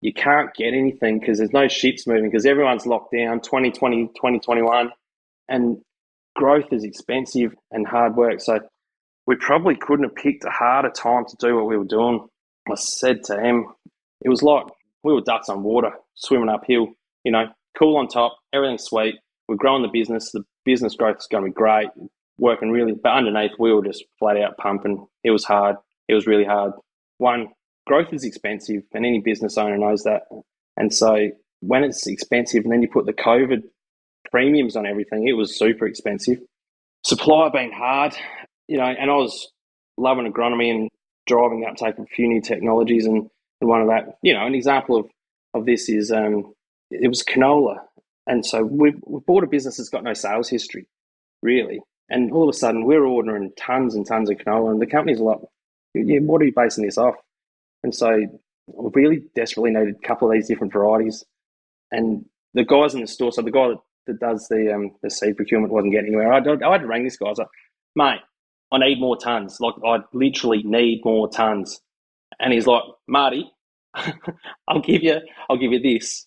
[0.00, 4.90] You can't get anything because there's no ships moving because everyone's locked down 2020, 2021.
[5.48, 5.78] And
[6.36, 8.40] growth is expensive and hard work.
[8.40, 8.60] So
[9.26, 12.26] we probably couldn't have picked a harder time to do what we were doing.
[12.70, 13.66] I said to him,
[14.24, 14.64] it was like
[15.02, 16.88] we were ducks on water, swimming uphill,
[17.24, 17.46] you know,
[17.78, 19.16] cool on top, everything's sweet.
[19.48, 20.30] We're growing the business.
[20.32, 21.88] The business growth is going to be great,
[22.38, 25.06] working really, but underneath we were just flat out pumping.
[25.24, 25.76] It was hard.
[26.08, 26.72] It was really hard.
[27.18, 27.48] One,
[27.86, 30.22] growth is expensive, and any business owner knows that.
[30.76, 33.62] And so when it's expensive, and then you put the COVID
[34.30, 36.38] premiums on everything, it was super expensive.
[37.04, 38.14] Supply being hard,
[38.68, 39.50] you know, and I was
[39.96, 40.88] loving agronomy and
[41.26, 43.28] driving the uptake of a few new technologies and
[43.60, 45.06] and one of that, you know, an example of,
[45.54, 46.52] of this is um,
[46.90, 47.78] it was canola.
[48.26, 48.94] And so we,
[49.26, 50.86] bought a business that's got no sales history,
[51.42, 51.80] really.
[52.10, 55.20] And all of a sudden, we're ordering tons and tons of canola, and the company's
[55.20, 55.38] like,
[55.94, 57.16] yeah, what are you basing this off?
[57.82, 58.26] And so
[58.66, 61.24] we really desperately needed a couple of these different varieties.
[61.90, 65.10] And the guys in the store, so the guy that, that does the um, the
[65.10, 66.32] seed procurement wasn't getting anywhere.
[66.32, 66.36] I,
[66.72, 67.26] had to ring this guy.
[67.26, 67.48] I was like,
[67.96, 68.20] mate,
[68.72, 69.58] I need more tons.
[69.60, 71.80] Like, I literally need more tons
[72.40, 73.50] and he's like, Marty,
[74.68, 75.18] I'll give you,
[75.48, 76.26] I'll give you this,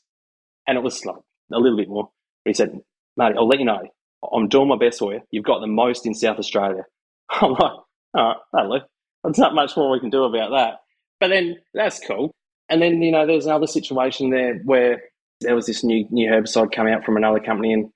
[0.67, 1.15] and it was like
[1.54, 2.10] a little bit more.
[2.46, 2.80] He said,
[3.17, 3.82] Marty, I'll let you know,
[4.31, 5.21] I'm doing my best for you.
[5.31, 6.84] You've got the most in South Australia.
[7.29, 8.79] I'm like, all right, hello.
[9.23, 10.79] There's not much more we can do about that.
[11.19, 12.31] But then that's cool.
[12.69, 15.03] And then you know, there's another situation there where
[15.41, 17.89] there was this new new herbicide coming out from another company, and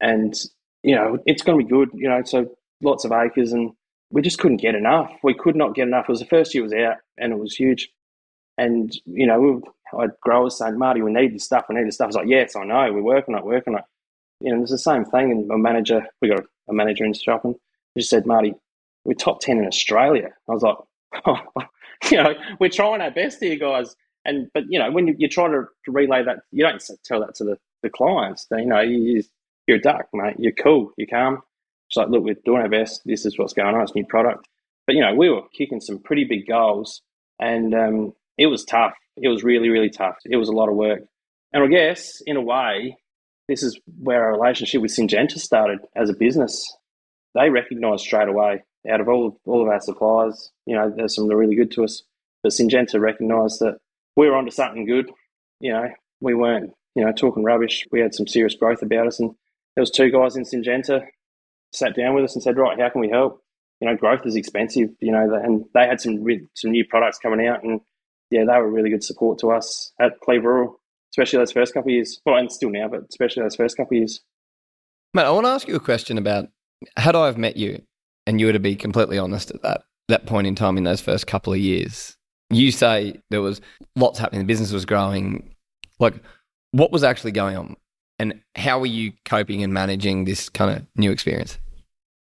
[0.00, 0.34] and
[0.82, 1.88] you know, it's going to be good.
[1.94, 2.46] You know, so
[2.82, 3.72] lots of acres and
[4.10, 5.10] we just couldn't get enough.
[5.22, 6.04] We could not get enough.
[6.08, 7.90] It was the first year it was out, and it was huge.
[8.58, 11.66] And you know, we, I growers saying, "Marty, we need this stuff.
[11.68, 12.92] We need this stuff." I was like, "Yes, I know.
[12.92, 13.46] We're working on it.
[13.46, 13.84] Working on it."
[14.40, 15.30] You know, it's the same thing.
[15.30, 17.54] And a manager, we got a manager in shopping.
[17.94, 18.54] He just said, "Marty,
[19.04, 20.76] we're top ten in Australia." I was like,
[21.26, 21.38] oh,
[22.10, 25.28] "You know, we're trying our best here, guys." And but you know, when you, you
[25.28, 28.46] try to, relay that, you don't tell that to the, the clients.
[28.50, 29.22] You know, you,
[29.66, 30.36] you're a duck, mate.
[30.38, 30.92] You're cool.
[30.96, 31.42] You're calm.
[31.88, 33.02] It's like, look, we're doing our best.
[33.04, 33.82] This is what's going on.
[33.82, 34.48] It's new product.
[34.86, 37.02] But, you know, we were kicking some pretty big goals
[37.40, 38.94] and um, it was tough.
[39.16, 40.16] It was really, really tough.
[40.24, 41.02] It was a lot of work.
[41.52, 42.96] And I guess, in a way,
[43.48, 46.76] this is where our relationship with Syngenta started as a business.
[47.34, 51.28] They recognised straight away out of all, all of our suppliers, you know, there's some
[51.28, 52.02] really good to us.
[52.42, 53.78] But Syngenta recognised that
[54.16, 55.10] we were onto something good.
[55.60, 55.88] You know,
[56.20, 57.84] we weren't, you know, talking rubbish.
[57.90, 59.20] We had some serious growth about us.
[59.20, 59.30] And
[59.74, 61.06] there was two guys in Syngenta
[61.72, 63.42] sat down with us and said, right, how can we help?
[63.80, 67.46] You know, growth is expensive, you know, and they had some some new products coming
[67.46, 67.82] out, and
[68.30, 70.80] yeah, they were really good support to us at Cleve Rural,
[71.16, 72.20] especially those first couple of years.
[72.26, 74.20] Well, and still now, but especially those first couple of years.
[75.14, 76.48] Matt, I want to ask you a question about
[76.98, 77.80] had I have met you
[78.26, 81.00] and you were to be completely honest at that that point in time in those
[81.00, 82.16] first couple of years,
[82.50, 83.60] you say there was
[83.96, 85.52] lots happening, the business was growing.
[85.98, 86.14] Like,
[86.70, 87.76] what was actually going on,
[88.18, 91.58] and how were you coping and managing this kind of new experience?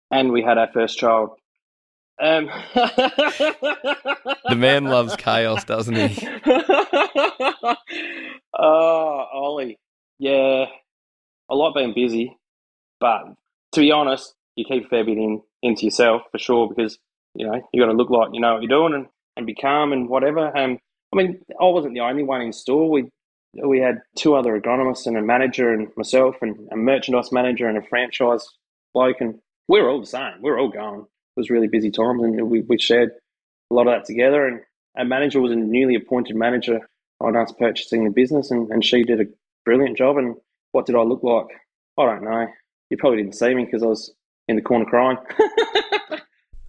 [0.09, 1.31] And we had our first child.
[2.21, 2.49] Um.
[2.75, 6.27] the man loves chaos, doesn't he?
[8.57, 9.77] oh, Ollie.
[10.19, 10.65] Yeah,
[11.49, 12.37] I like being busy,
[12.99, 13.23] but
[13.73, 16.97] to be honest, you keep a fair bit in into yourself for sure because
[17.33, 19.55] you know you got to look like you know what you're doing and, and be
[19.55, 20.55] calm and whatever.
[20.57, 20.79] Um,
[21.13, 22.89] I mean, I wasn't the only one in store.
[22.89, 23.09] We
[23.61, 27.77] we had two other agronomists and a manager and myself and a merchandise manager and
[27.77, 28.45] a franchise
[28.93, 29.35] bloke and
[29.67, 30.41] we were all the same.
[30.41, 31.05] We were all going.
[31.37, 33.11] Was really busy times and we, we shared
[33.69, 34.61] a lot of that together and
[34.97, 36.79] our manager was a newly appointed manager
[37.19, 39.25] on us purchasing the business and, and she did a
[39.65, 40.35] brilliant job and
[40.71, 41.47] what did I look like?
[41.97, 42.47] I don't know.
[42.89, 44.13] You probably didn't see me because I was
[44.47, 45.17] in the corner crying.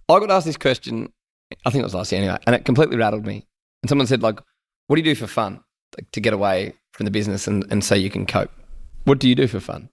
[0.09, 1.11] I got asked this question,
[1.65, 3.45] I think it was last year anyway, and it completely rattled me.
[3.83, 4.39] And someone said, like,
[4.87, 5.61] what do you do for fun?
[5.97, 8.51] Like, to get away from the business and, and so you can cope.
[9.03, 9.89] What do you do for fun?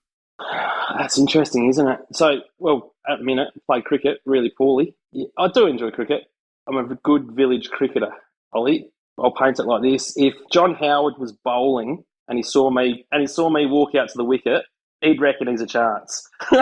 [0.96, 2.00] That's interesting, isn't it?
[2.12, 4.94] So, well, at the minute, play cricket really poorly.
[5.38, 6.24] I do enjoy cricket.
[6.66, 8.12] I'm a good village cricketer,
[8.52, 8.90] Ollie.
[9.18, 13.20] I'll paint it like this: If John Howard was bowling and he saw me and
[13.20, 14.64] he saw me walk out to the wicket,
[15.00, 16.28] he'd reckon he's a chance.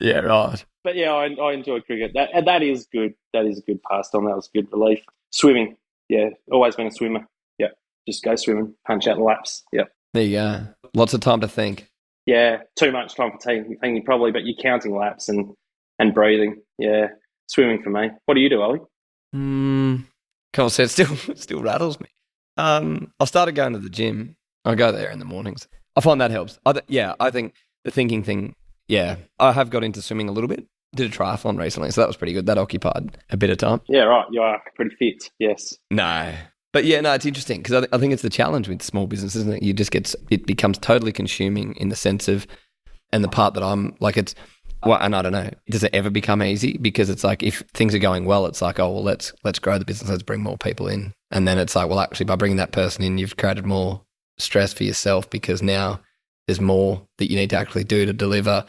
[0.00, 0.64] yeah, right.
[0.84, 2.12] But yeah, I, I enjoy cricket.
[2.14, 3.14] That that is good.
[3.32, 4.26] That is a good pastime.
[4.26, 5.00] That was good relief.
[5.30, 5.76] Swimming,
[6.08, 7.26] yeah, always been a swimmer.
[7.58, 7.68] Yeah,
[8.06, 9.64] just go swimming, punch out the laps.
[9.72, 9.90] Yep.
[10.12, 10.66] There you go.
[10.94, 11.88] Lots of time to think.
[12.26, 15.52] Yeah, too much time for thinking probably, but you're counting laps and
[15.98, 16.62] and breathing.
[16.78, 17.08] Yeah,
[17.48, 18.10] swimming for me.
[18.26, 18.80] What do you do, Ollie?
[19.34, 20.04] Mm,
[20.52, 22.06] Cole said, still still rattles me.
[22.56, 24.36] Um, I started going to the gym.
[24.64, 25.68] I go there in the mornings.
[25.96, 26.58] I find that helps.
[26.64, 28.54] I th- yeah, I think the thinking thing.
[28.88, 30.66] Yeah, I have got into swimming a little bit.
[30.94, 32.46] Did a triathlon recently, so that was pretty good.
[32.46, 33.80] That occupied a bit of time.
[33.88, 34.26] Yeah, right.
[34.30, 35.30] You are pretty fit.
[35.38, 35.76] Yes.
[35.90, 36.32] No,
[36.74, 39.06] but yeah, no, it's interesting because I, th- I, think it's the challenge with small
[39.06, 39.62] business, isn't it?
[39.62, 42.48] You just get it becomes totally consuming in the sense of,
[43.12, 44.34] and the part that I'm like, it's
[44.84, 46.76] well, and I don't know, does it ever become easy?
[46.76, 49.78] Because it's like if things are going well, it's like, oh well, let's let's grow
[49.78, 52.56] the business, let's bring more people in, and then it's like, well, actually, by bringing
[52.56, 54.02] that person in, you've created more
[54.38, 56.00] stress for yourself because now
[56.48, 58.64] there's more that you need to actually do to deliver.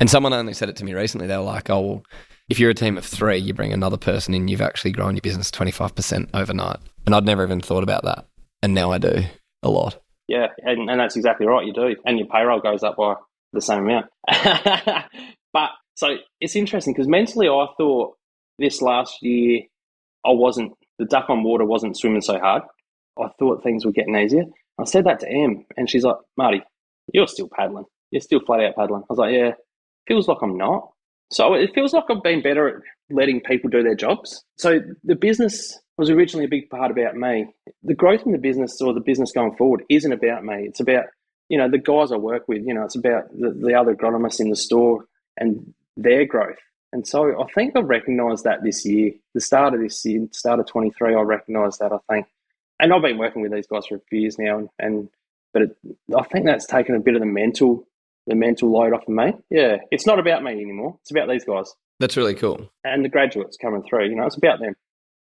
[0.00, 1.28] And someone only said it to me recently.
[1.28, 2.02] They were like, oh, well,
[2.48, 5.20] if you're a team of three, you bring another person in, you've actually grown your
[5.20, 6.78] business 25% overnight.
[7.06, 8.26] And I'd never even thought about that.
[8.62, 9.22] And now I do
[9.62, 10.00] a lot.
[10.28, 10.48] Yeah.
[10.58, 11.66] And, and that's exactly right.
[11.66, 11.96] You do.
[12.04, 13.14] And your payroll goes up by
[13.52, 14.06] the same amount.
[15.52, 18.16] but so it's interesting because mentally I thought
[18.58, 19.62] this last year
[20.24, 22.62] I wasn't, the duck on water wasn't swimming so hard.
[23.18, 24.44] I thought things were getting easier.
[24.78, 26.62] I said that to Em, and she's like, Marty,
[27.12, 27.84] you're still paddling.
[28.10, 29.02] You're still flat out paddling.
[29.02, 29.52] I was like, yeah,
[30.06, 30.90] feels like I'm not.
[31.32, 34.42] So it feels like I've been better at letting people do their jobs.
[34.58, 37.46] So the business was originally a big part about me.
[37.82, 40.64] The growth in the business or the business going forward isn't about me.
[40.66, 41.04] It's about,
[41.50, 44.40] you know, the guys I work with, you know, it's about the, the other agronomists
[44.40, 45.04] in the store
[45.36, 46.58] and their growth.
[46.92, 50.58] And so I think I've recognised that this year, the start of this year, start
[50.58, 52.26] of 23, I recognised that, I think.
[52.80, 55.08] And I've been working with these guys for a few years now, and, and
[55.52, 55.76] but it,
[56.16, 57.86] I think that's taken a bit of the mental
[58.26, 59.32] the mental load off of me.
[59.50, 60.96] Yeah, it's not about me anymore.
[61.02, 61.74] It's about these guys.
[61.98, 62.70] That's really cool.
[62.84, 64.08] And the graduates coming through.
[64.08, 64.74] You know, it's about them.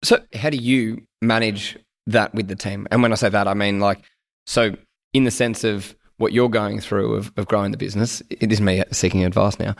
[0.03, 2.87] So, how do you manage that with the team?
[2.91, 4.01] And when I say that, I mean like
[4.45, 4.75] so
[5.13, 8.21] in the sense of what you're going through of, of growing the business.
[8.29, 9.75] It is me seeking advice now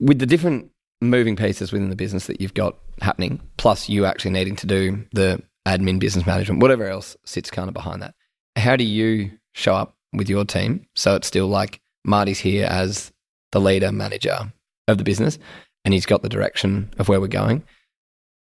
[0.00, 4.32] with the different moving pieces within the business that you've got happening, plus you actually
[4.32, 8.14] needing to do the admin, business management, whatever else sits kind of behind that.
[8.56, 10.86] How do you show up with your team.
[10.94, 13.12] So it's still like Marty's here as
[13.52, 14.52] the leader, manager
[14.86, 15.38] of the business,
[15.84, 17.64] and he's got the direction of where we're going,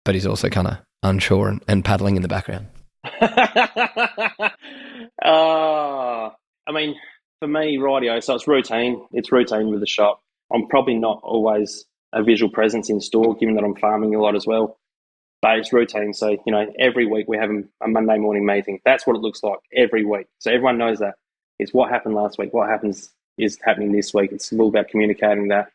[0.04, 2.66] but he's also kind of unsure and, and paddling in the background.
[3.20, 3.30] uh,
[5.24, 6.96] I mean,
[7.40, 9.06] for me, radio, so it's routine.
[9.12, 10.22] It's routine with the shop.
[10.52, 14.36] I'm probably not always a visual presence in store, given that I'm farming a lot
[14.36, 14.78] as well
[15.42, 16.12] but it's routine.
[16.12, 18.80] So, you know, every week we have a Monday morning meeting.
[18.84, 20.26] That's what it looks like every week.
[20.38, 21.14] So everyone knows that.
[21.58, 24.32] It's what happened last week, what happens is happening this week.
[24.32, 25.68] It's all about communicating that.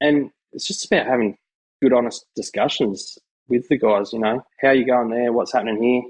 [0.00, 1.36] And it's just about having
[1.82, 6.02] good, honest discussions with the guys, you know, how you going there, what's happening here.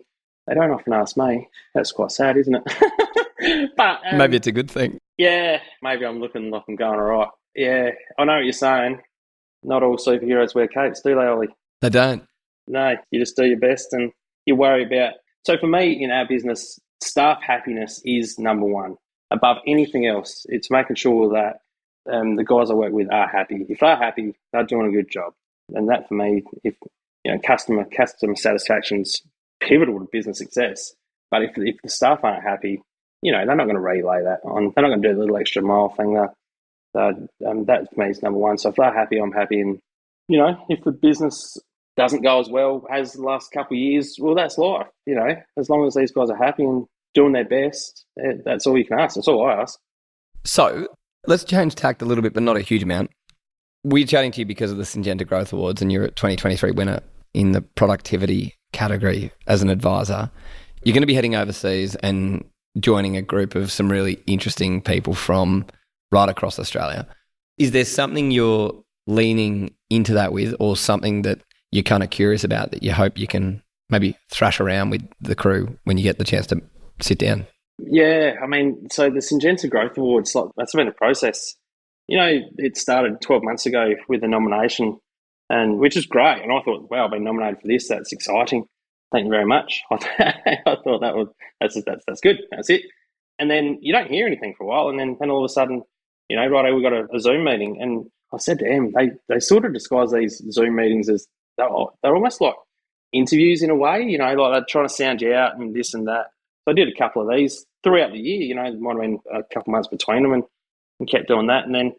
[0.47, 1.49] They don't often ask me.
[1.75, 3.71] That's quite sad, isn't it?
[3.77, 4.99] but um, maybe it's a good thing.
[5.19, 7.29] Yeah, maybe I'm looking like I'm going all right.
[7.55, 9.01] Yeah, I know what you're saying.
[9.63, 11.49] Not all superheroes wear capes, do they, Ollie?
[11.81, 12.25] They don't.
[12.69, 14.13] No, you just do your best and
[14.45, 15.15] you worry about.
[15.45, 18.97] So for me, in our business, staff happiness is number one
[19.31, 20.47] above anything else.
[20.49, 21.61] It's making sure that
[22.13, 23.67] um, the guys I work with are happy.
[23.69, 25.33] If they're happy, they're doing a good job.
[25.75, 26.75] and that for me, if
[27.27, 29.21] you know, customer customer satisfaction's
[29.61, 30.93] pivotal to business success.
[31.29, 32.81] But if if the staff aren't happy,
[33.21, 34.73] you know, they're not going to relay that on.
[34.75, 36.15] They're not going to do the little extra mile thing.
[36.95, 38.59] That um, that for me is number one.
[38.59, 39.61] So if they're happy, I'm happy.
[39.61, 39.81] And
[40.29, 41.59] you know, if the business
[41.97, 44.87] doesn't go as well as the last couple of years, well, that's life.
[45.05, 48.69] You know, as long as these guys are happy and doing their best, eh, that's
[48.69, 49.17] all you can ask.
[49.17, 49.81] That's all I ask.
[50.45, 50.87] So
[51.27, 53.11] let's change tact a little bit, but not a huge amount.
[53.83, 57.01] We're chatting to you because of the Syngenta Growth Awards, and you're a 2023 winner
[57.35, 60.31] in the productivity category as an advisor.
[60.83, 62.45] You're going to be heading overseas and
[62.79, 65.67] joining a group of some really interesting people from
[66.13, 67.07] right across Australia.
[67.59, 68.73] Is there something you're
[69.07, 73.19] leaning into that with, or something that you're kind of curious about that you hope
[73.19, 76.61] you can maybe thrash around with the crew when you get the chance to
[77.01, 77.47] sit down?
[77.79, 81.55] Yeah, I mean, so the Syngenta Growth Awards, like, that's been a process.
[82.09, 84.99] You know, it started 12 months ago with a nomination,
[85.51, 86.43] and which is great.
[86.43, 87.89] And I thought, wow, I've been nominated for this.
[87.89, 88.65] That's exciting.
[89.13, 89.81] Thank you very much.
[89.91, 91.29] I, thought that was
[91.61, 92.43] that's that's that's good.
[92.51, 92.83] That's it.
[93.39, 95.53] And then you don't hear anything for a while, and then then all of a
[95.53, 95.83] sudden,
[96.29, 99.11] you know, right, we got a, a Zoom meeting, and I said to him, they
[99.29, 101.69] they sort of disguise these Zoom meetings as they're,
[102.03, 102.55] they're almost like
[103.13, 105.95] interviews in a way, you know, like they're trying to sound you out and this
[105.95, 106.27] and that.
[106.65, 109.01] So I did a couple of these throughout the year, you know, there might have
[109.01, 110.43] been a couple months between them and,
[110.99, 111.65] and kept doing that.
[111.65, 111.93] And then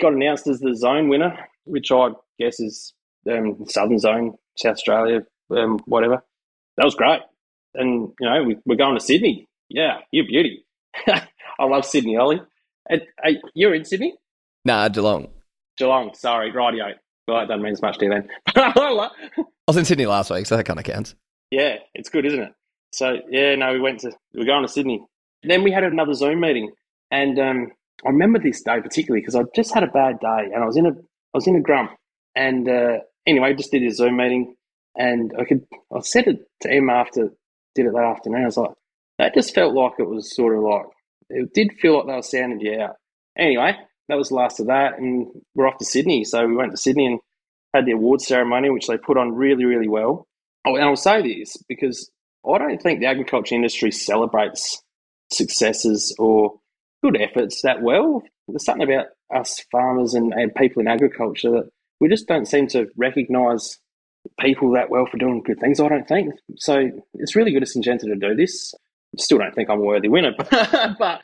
[0.00, 2.94] got announced as the zone winner, which I guess is
[3.30, 6.22] um, Southern Zone, South Australia, um, whatever.
[6.76, 7.20] That was great.
[7.74, 9.48] And, you know, we, are going to Sydney.
[9.68, 10.64] Yeah, you're beauty.
[11.06, 12.40] I love Sydney, Ollie.
[13.54, 14.14] you're in Sydney?
[14.64, 15.28] Nah, Geelong.
[15.76, 16.86] Geelong, sorry, radio.
[17.26, 18.28] Well, that doesn't mean as much to you then.
[18.56, 19.10] I
[19.66, 21.14] was in Sydney last week, so that kind of counts.
[21.50, 22.52] Yeah, it's good, isn't it?
[22.92, 25.02] So yeah, no, we went to we are going to Sydney.
[25.42, 26.70] Then we had another Zoom meeting,
[27.10, 27.72] and um,
[28.06, 30.76] I remember this day particularly because I just had a bad day, and I was
[30.76, 30.92] in a
[31.34, 31.90] I was in a grump.
[32.36, 34.54] And uh, anyway, just did a Zoom meeting,
[34.96, 37.30] and I could I said it to him after
[37.74, 38.42] did it that afternoon.
[38.42, 38.70] I was like,
[39.18, 40.86] that just felt like it was sort of like
[41.30, 42.96] it did feel like they were sounding you out.
[43.36, 43.76] Anyway,
[44.08, 46.24] that was the last of that, and we're off to Sydney.
[46.24, 47.20] So we went to Sydney and
[47.72, 50.26] had the awards ceremony, which they put on really, really well.
[50.64, 52.10] Oh, and I'll say this because
[52.48, 54.82] I don't think the agriculture industry celebrates
[55.30, 56.54] successes or
[57.02, 58.22] good efforts that well.
[58.48, 62.66] There's something about us farmers and, and people in agriculture that we just don't seem
[62.68, 63.78] to recognise
[64.40, 65.80] people that well for doing good things.
[65.80, 66.90] I don't think so.
[67.14, 68.74] It's really good of Syngenta to do this.
[69.18, 70.32] Still don't think I'm a worthy winner,
[70.98, 71.20] but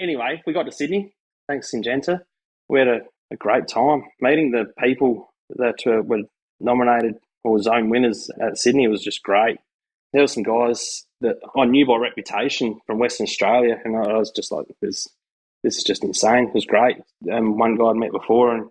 [0.00, 1.14] anyway, we got to Sydney.
[1.48, 2.20] Thanks, Syngenta.
[2.68, 3.00] We had a,
[3.32, 6.22] a great time meeting the people that uh, were
[6.60, 8.84] nominated or zone winners at Sydney.
[8.84, 9.58] It was just great.
[10.12, 14.30] There were some guys that I knew by reputation from Western Australia, and I was
[14.30, 15.08] just like, "This,
[15.64, 16.98] this is just insane." It was great.
[17.32, 18.70] Um, one guy I'd met before, and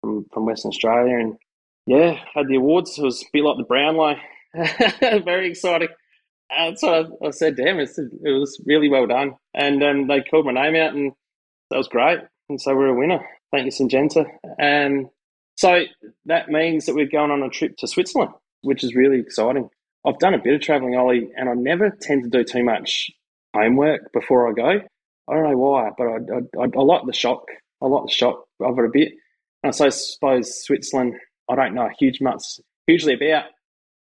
[0.00, 1.36] from from Western Australia, and
[1.86, 2.98] yeah, had the awards.
[2.98, 4.16] It was a bit like the Brownlow.
[5.24, 5.88] Very exciting.
[6.50, 7.88] And so I, I said him, it
[8.24, 9.36] was really well done.
[9.54, 11.12] And um, they called my name out, and
[11.70, 12.18] that was great.
[12.48, 13.26] And so we're a winner.
[13.50, 14.26] Thank you, Syngenta.
[14.58, 15.06] And
[15.56, 15.84] so
[16.26, 19.68] that means that we're going on a trip to Switzerland, which is really exciting.
[20.06, 23.10] I've done a bit of traveling, Ollie, and I never tend to do too much
[23.54, 24.80] homework before I go.
[25.28, 27.44] I don't know why, but I, I, I like the shock.
[27.82, 29.12] I like the shock of it a bit.
[29.62, 31.14] And so I suppose Switzerland,
[31.48, 32.42] I don't know a huge much,
[32.86, 33.44] hugely about.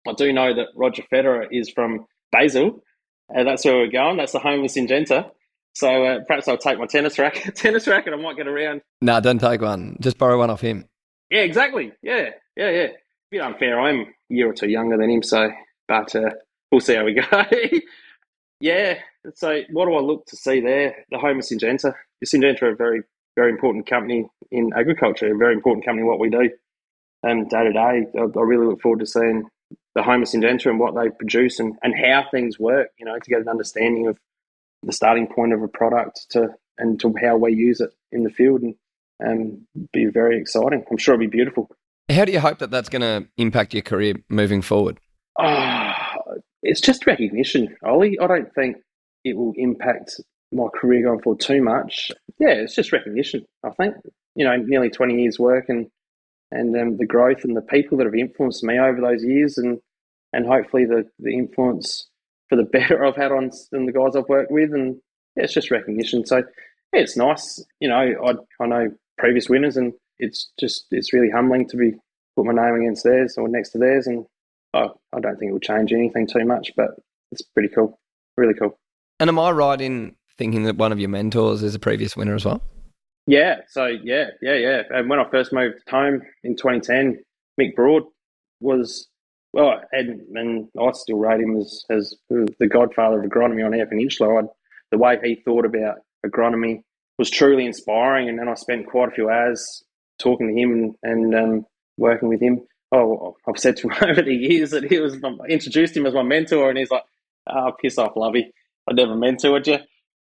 [0.08, 2.82] I do know that Roger Federer is from Basel.
[3.30, 4.18] and that's where we're going.
[4.18, 5.30] That's the home of Syngenta.
[5.76, 8.14] So uh, perhaps I'll take my tennis racket, tennis racket.
[8.14, 8.82] I might get around.
[9.02, 9.98] No, don't take one.
[10.00, 10.86] Just borrow one off him.
[11.30, 11.92] Yeah, exactly.
[12.02, 12.84] Yeah, yeah, yeah.
[12.84, 12.92] A
[13.32, 13.80] bit unfair.
[13.80, 15.50] I'm a year or two younger than him, so
[15.88, 16.30] but uh,
[16.72, 17.24] we'll see how we go.
[18.64, 19.00] yeah.
[19.36, 21.06] So what do I look to see there?
[21.12, 21.94] The home of Syngenta.
[22.26, 23.02] Syngenta are a very,
[23.36, 25.34] very important company in agriculture.
[25.34, 26.08] A very important company.
[26.08, 26.50] What we do,
[27.24, 29.50] and day to day, I really look forward to seeing
[29.96, 32.88] the home of Syngenta and what they produce and, and how things work.
[32.98, 34.18] You know, to get an understanding of
[34.82, 38.30] the starting point of a product to and to how we use it in the
[38.30, 38.76] field and
[39.20, 39.62] and
[39.92, 40.86] be very exciting.
[40.90, 41.70] I'm sure it'll be beautiful.
[42.10, 45.00] How do you hope that that's going to impact your career moving forward?
[45.38, 45.93] Oh,
[46.64, 48.18] it's just recognition, Ollie.
[48.20, 48.78] I don't think
[49.24, 50.20] it will impact
[50.52, 52.12] my career going forward too much.
[52.40, 53.46] Yeah, it's just recognition.
[53.64, 53.96] I think
[54.36, 55.88] you know, nearly twenty years work and
[56.52, 59.80] and um, the growth and the people that have influenced me over those years, and
[60.32, 62.08] and hopefully the the influence
[62.50, 64.96] for the better I've had on than the guys I've worked with, and
[65.36, 66.26] yeah, it's just recognition.
[66.26, 67.64] So yeah, it's nice.
[67.80, 67.96] You know,
[68.26, 71.94] I I know previous winners, and it's just it's really humbling to be
[72.36, 74.26] put my name against theirs or next to theirs, and
[74.74, 76.92] oh, I don't think it will change anything too much, but
[77.32, 78.00] it's pretty cool,
[78.38, 78.78] really cool.
[79.20, 82.36] And am I right in thinking that one of your mentors is a previous winner
[82.36, 82.62] as well?
[83.26, 84.82] Yeah, so yeah, yeah, yeah.
[84.90, 87.24] And when I first moved home in 2010,
[87.60, 88.04] Mick Broad
[88.60, 89.08] was
[89.54, 93.86] well, and, and I still rate him as, as the godfather of agronomy on Eyre
[93.86, 94.44] Peninsula.
[94.44, 94.48] I,
[94.92, 96.82] the way he thought about agronomy
[97.20, 99.84] was truly inspiring, and then I spent quite a few hours
[100.20, 101.66] talking to him and, and um,
[101.98, 102.62] working with him.
[102.94, 106.14] Oh, I've said to him over the years that he was I introduced him as
[106.14, 107.04] my mentor, and he's like,
[107.50, 108.54] "Oh, piss off, Lovey!
[108.90, 109.80] I never mentored you."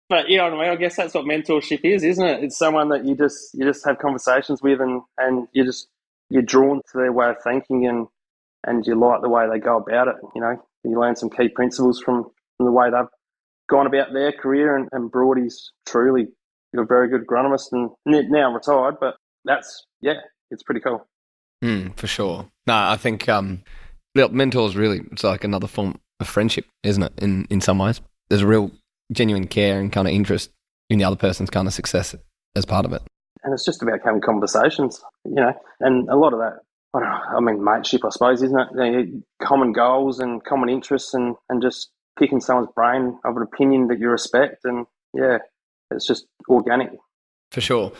[0.09, 0.69] But you know what I mean.
[0.71, 2.43] I guess that's what mentorship is, isn't it?
[2.43, 5.87] It's someone that you just you just have conversations with, and and you just
[6.29, 8.07] you're drawn to their way of thinking, and
[8.65, 10.15] and you like the way they go about it.
[10.35, 12.25] You know, you learn some key principles from,
[12.57, 13.07] from the way they've
[13.69, 14.75] gone about their career.
[14.75, 16.27] And, and Broady's truly
[16.75, 19.15] a very good agronomist and now retired, but
[19.45, 20.15] that's, yeah,
[20.51, 21.07] it's pretty cool.
[21.63, 22.47] Mm, for sure.
[22.67, 23.63] No, I think um,
[24.13, 27.13] mentors really, it's like another form of friendship, isn't it?
[27.17, 28.71] In, in some ways, there's a real
[29.11, 30.51] genuine care and kind of interest
[30.89, 32.15] in the other person's kind of success
[32.55, 33.01] as part of it.
[33.43, 36.59] And it's just about having conversations, you know, and a lot of that
[36.93, 39.09] I, know, I mean, mateship, I suppose, isn't it?
[39.41, 41.89] Common goals and common interests, and, and just
[42.19, 44.57] picking someone's brain of an opinion that you respect.
[44.63, 45.39] And yeah,
[45.89, 46.91] it's just organic.
[47.51, 47.91] For sure.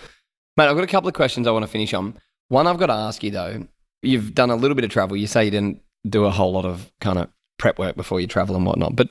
[0.57, 2.19] Mate, I've got a couple of questions I want to finish on.
[2.53, 3.65] One I've got to ask you, though.
[4.03, 5.17] You've done a little bit of travel.
[5.17, 8.27] You say you didn't do a whole lot of kind of prep work before you
[8.27, 8.95] travel and whatnot.
[8.95, 9.09] But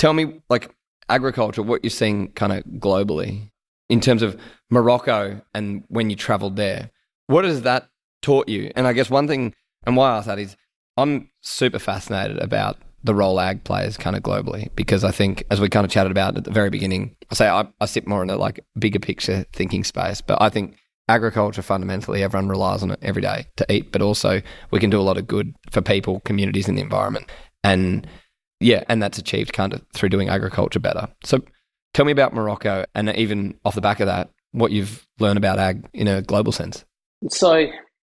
[0.00, 0.74] tell me, like,
[1.08, 3.52] agriculture, what you're seeing kind of globally
[3.88, 4.36] in terms of
[4.70, 6.90] Morocco and when you traveled there.
[7.28, 7.88] What has that
[8.22, 8.72] taught you?
[8.74, 9.54] And I guess one thing,
[9.86, 10.56] and why I ask that is,
[10.96, 15.60] I'm super fascinated about the role ag plays kind of globally because I think, as
[15.60, 18.24] we kind of chatted about at the very beginning, I say I, I sit more
[18.24, 20.76] in a like bigger picture thinking space, but I think
[21.10, 24.40] agriculture fundamentally everyone relies on it every day to eat, but also
[24.70, 27.30] we can do a lot of good for people, communities, and the environment,
[27.64, 28.06] and
[28.60, 31.08] yeah, and that's achieved kind of through doing agriculture better.
[31.24, 31.40] So,
[31.94, 35.58] tell me about Morocco, and even off the back of that, what you've learned about
[35.58, 36.84] ag in a global sense.
[37.28, 37.66] So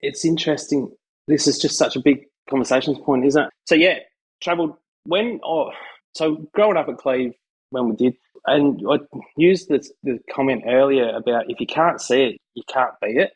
[0.01, 0.91] it's interesting.
[1.27, 3.51] This is just such a big conversations point, isn't it?
[3.67, 3.99] So yeah,
[4.43, 4.75] travelled
[5.05, 5.71] when oh
[6.15, 7.33] so growing up at Cleve
[7.71, 8.15] when we did,
[8.47, 8.99] and I
[9.37, 13.33] used the the comment earlier about if you can't see it, you can't be it.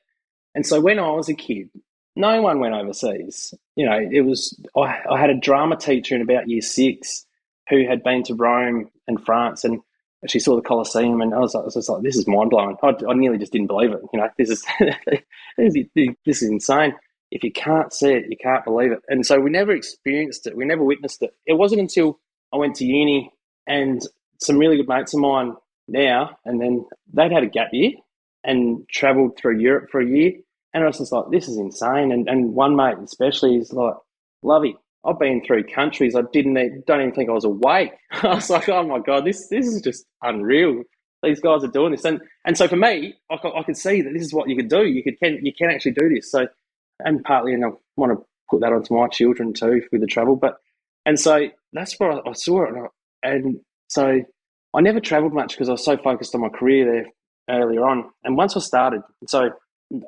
[0.55, 1.71] And so when I was a kid,
[2.17, 3.55] no one went overseas.
[3.77, 7.27] You know, it was I, I had a drama teacher in about year six
[7.69, 9.81] who had been to Rome and France and
[10.27, 12.77] she saw the Colosseum, and I was, I was just like, "This is mind blowing."
[12.83, 14.01] I, I, nearly just didn't believe it.
[14.13, 14.65] You know, this is
[15.59, 15.87] this is
[16.25, 16.95] this is insane.
[17.31, 19.01] If you can't see it, you can't believe it.
[19.09, 20.57] And so we never experienced it.
[20.57, 21.35] We never witnessed it.
[21.47, 22.21] It wasn't until
[22.53, 23.33] I went to uni
[23.67, 24.01] and
[24.45, 25.55] some really good mates of mine
[25.89, 27.93] now, and then they'd had a gap year
[28.43, 30.33] and travelled through Europe for a year,
[30.73, 33.95] and I was just like, "This is insane." And and one mate especially is like,
[34.43, 36.55] "Lovey, I've been through countries I didn't
[36.87, 37.93] don't even think I was awake.
[38.11, 40.83] I was like, oh my god, this this is just unreal.
[41.23, 44.13] These guys are doing this, and and so for me, I, I could see that
[44.13, 44.85] this is what you could do.
[44.85, 46.31] You could can you can actually do this.
[46.31, 46.47] So,
[47.01, 50.37] and partly, and I want to put that onto my children too with the travel.
[50.37, 50.57] But
[51.07, 54.21] and so that's where I, I saw it, and, I, and so
[54.75, 58.11] I never travelled much because I was so focused on my career there earlier on.
[58.25, 59.51] And once I started, so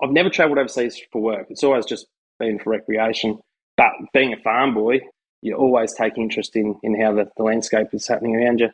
[0.03, 1.47] I've never travelled overseas for work.
[1.51, 2.07] It's always just
[2.41, 3.39] been for recreation.
[3.77, 5.01] But being a farm boy,
[5.43, 8.71] you always take interest in, in how the, the landscape is happening around you.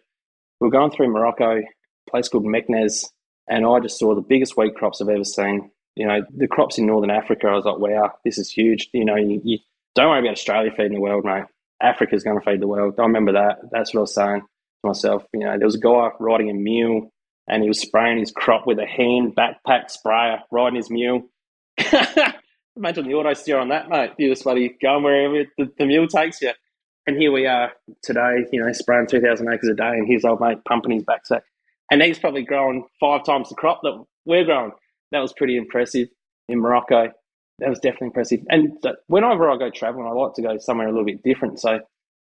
[0.60, 3.04] We are going through Morocco, a place called Meknès,
[3.48, 5.70] and I just saw the biggest wheat crops I've ever seen.
[5.96, 8.88] You know, the crops in Northern Africa, I was like, wow, this is huge.
[8.94, 9.58] You know, you, you
[9.94, 11.44] don't worry about Australia feeding the world, mate.
[11.82, 12.94] Africa's going to feed the world.
[12.98, 13.58] I remember that.
[13.72, 14.42] That's what I was saying
[14.84, 15.24] myself.
[15.32, 17.12] You know, there was a guy riding a mule
[17.48, 21.22] and he was spraying his crop with a hand backpack sprayer, riding his mule.
[22.76, 24.12] Imagine the auto steer on that, mate.
[24.18, 26.52] You just bloody going wherever the, the mule takes you.
[27.06, 27.72] And here we are
[28.02, 31.42] today, you know, spraying 2,000 acres a day, and here's old mate pumping his backsack.
[31.90, 34.70] And he's probably growing five times the crop that we're growing.
[35.10, 36.08] That was pretty impressive
[36.48, 37.08] in Morocco.
[37.58, 38.40] That was definitely impressive.
[38.48, 38.78] And
[39.08, 41.60] whenever I go traveling, I like to go somewhere a little bit different.
[41.60, 41.80] So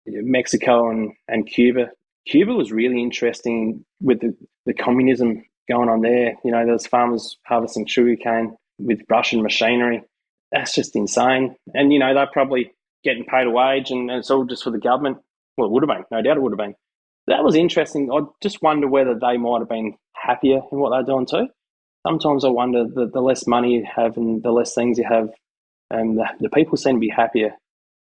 [0.07, 1.89] Mexico and, and Cuba.
[2.29, 6.35] Cuba was really interesting with the, the communism going on there.
[6.45, 10.03] You know, there's farmers harvesting sugarcane with Russian machinery
[10.53, 11.57] that's just insane.
[11.75, 12.73] And, you know, they're probably
[13.05, 15.19] getting paid a wage and, and it's all just for the government.
[15.57, 16.05] Well, it would have been.
[16.11, 16.75] No doubt it would have been.
[17.27, 18.11] That was interesting.
[18.13, 21.49] I just wonder whether they might have been happier in what they're doing too.
[22.07, 25.31] Sometimes I wonder that the less money you have and the less things you have,
[25.91, 27.51] and the, the people seem to be happier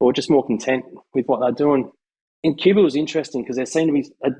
[0.00, 0.84] or just more content
[1.14, 1.90] with what they're doing.
[2.42, 4.30] In Cuba was interesting because there seemed to be a,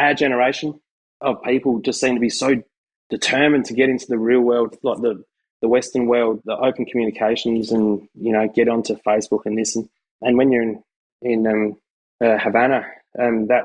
[0.00, 0.80] our generation
[1.20, 2.62] of people just seemed to be so
[3.08, 5.24] determined to get into the real world, like the
[5.62, 9.76] the Western world, the open communications, and you know, get onto Facebook and this.
[9.76, 9.88] And,
[10.20, 10.82] and when you're in
[11.22, 11.76] in um,
[12.22, 12.86] uh, Havana,
[13.18, 13.64] um, that,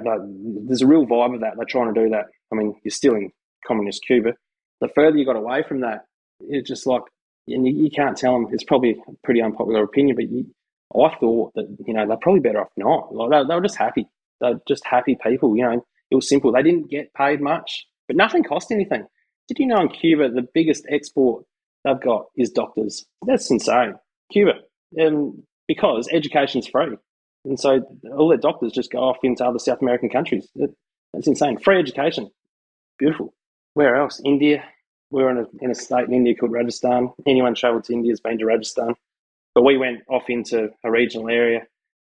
[0.68, 1.54] there's a real vibe of that.
[1.58, 2.28] They're trying to do that.
[2.52, 3.32] I mean, you're still in
[3.66, 4.34] communist Cuba.
[4.80, 6.06] The further you got away from that,
[6.40, 7.04] it's just like
[7.48, 8.48] and you, you, can't tell them.
[8.52, 10.46] It's probably a pretty unpopular opinion, but you,
[10.96, 13.14] I thought that you know they're probably better off not.
[13.14, 14.08] Like they, they were just happy.
[14.40, 15.56] They're just happy people.
[15.56, 16.52] You know, it was simple.
[16.52, 19.06] They didn't get paid much, but nothing cost anything.
[19.48, 21.46] Did you know in Cuba the biggest export
[21.84, 23.06] they've got is doctors?
[23.26, 23.96] That's insane.
[24.32, 24.54] Cuba,
[25.68, 26.98] because education's free,
[27.46, 27.82] and so
[28.18, 30.50] all their doctors just go off into other South American countries.
[31.14, 31.58] That's insane.
[31.60, 32.30] Free education,
[32.98, 33.34] beautiful.
[33.74, 34.22] Where else?
[34.26, 34.64] India.
[35.14, 37.12] We were in a, in a state in India called Rajasthan.
[37.28, 38.94] Anyone travelled to India has been to Rajasthan.
[39.54, 41.62] But we went off into a regional area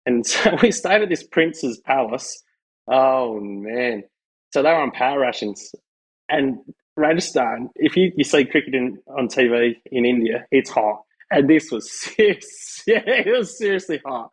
[0.05, 2.43] and so we stayed at this prince's palace.
[2.87, 4.03] Oh, man.
[4.53, 5.73] So they were on power rations.
[6.29, 6.59] And
[6.95, 11.03] Rajasthan, if you, you see cricket in, on TV in India, it's hot.
[11.31, 12.83] And this was serious.
[12.85, 14.29] Yeah, it was seriously hot.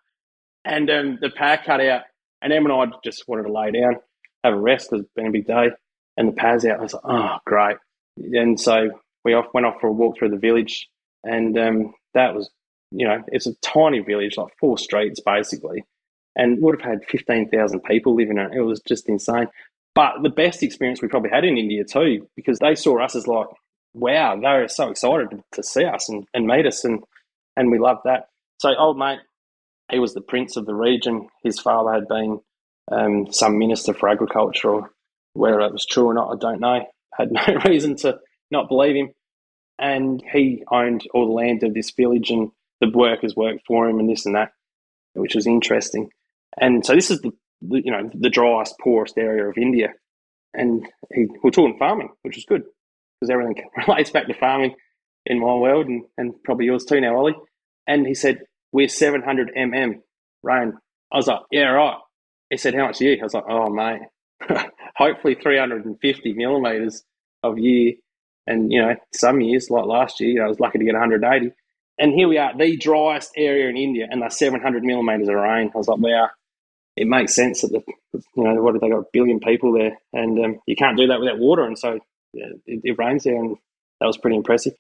[0.65, 2.03] And um, the power cut out.
[2.43, 3.97] And Em and I just wanted to lay down,
[4.45, 5.69] have a rest it's been a big day.
[6.17, 6.81] And the power's out.
[6.81, 7.77] I was like, oh, great.
[8.17, 8.91] And so
[9.25, 10.89] we off, went off for a walk through the village.
[11.23, 12.51] And um, that was
[12.91, 15.85] you know, it's a tiny village, like four streets basically,
[16.37, 18.55] and would have had 15,000 people living in it.
[18.55, 19.49] It was just insane.
[19.95, 23.27] But the best experience we probably had in India too, because they saw us as
[23.27, 23.49] like,
[23.93, 27.03] wow, they were so excited to see us and, and meet us, and,
[27.57, 28.29] and we loved that.
[28.59, 29.19] So, old mate,
[29.91, 31.29] he was the prince of the region.
[31.43, 32.41] His father had been
[32.91, 34.91] um, some minister for agriculture, or
[35.33, 36.85] whether it was true or not, I don't know.
[37.19, 38.19] Had no reason to
[38.51, 39.11] not believe him.
[39.79, 42.51] And he owned all the land of this village and
[42.81, 44.53] the workers worked for him and this and that,
[45.15, 46.11] which was interesting.
[46.59, 49.89] And so this is the, the you know the driest, poorest area of India,
[50.55, 52.63] and he, we're talking farming, which is good
[53.21, 54.75] because everything relates back to farming
[55.27, 57.35] in my world and, and probably yours too now, Ollie.
[57.87, 58.41] And he said
[58.73, 59.95] we're 700 mm
[60.43, 60.73] rain.
[61.13, 61.99] I was like, yeah, right.
[62.51, 63.19] He said, how much a year?
[63.21, 64.01] I was like, oh mate,
[64.97, 67.05] hopefully 350 millimeters
[67.43, 67.95] of year.
[68.47, 70.95] And you know, some years like last year, you know, I was lucky to get
[70.95, 71.53] 180
[72.01, 75.71] and here we are, the driest area in India, and they're 700 millimeters of rain.
[75.73, 76.31] I was like, wow,
[76.97, 77.83] it makes sense that the,
[78.35, 81.07] you know, what have they got, a billion people there, and um, you can't do
[81.09, 81.99] that without water, and so
[82.33, 83.57] yeah, it, it, rains there, and
[84.01, 84.73] that was pretty impressive.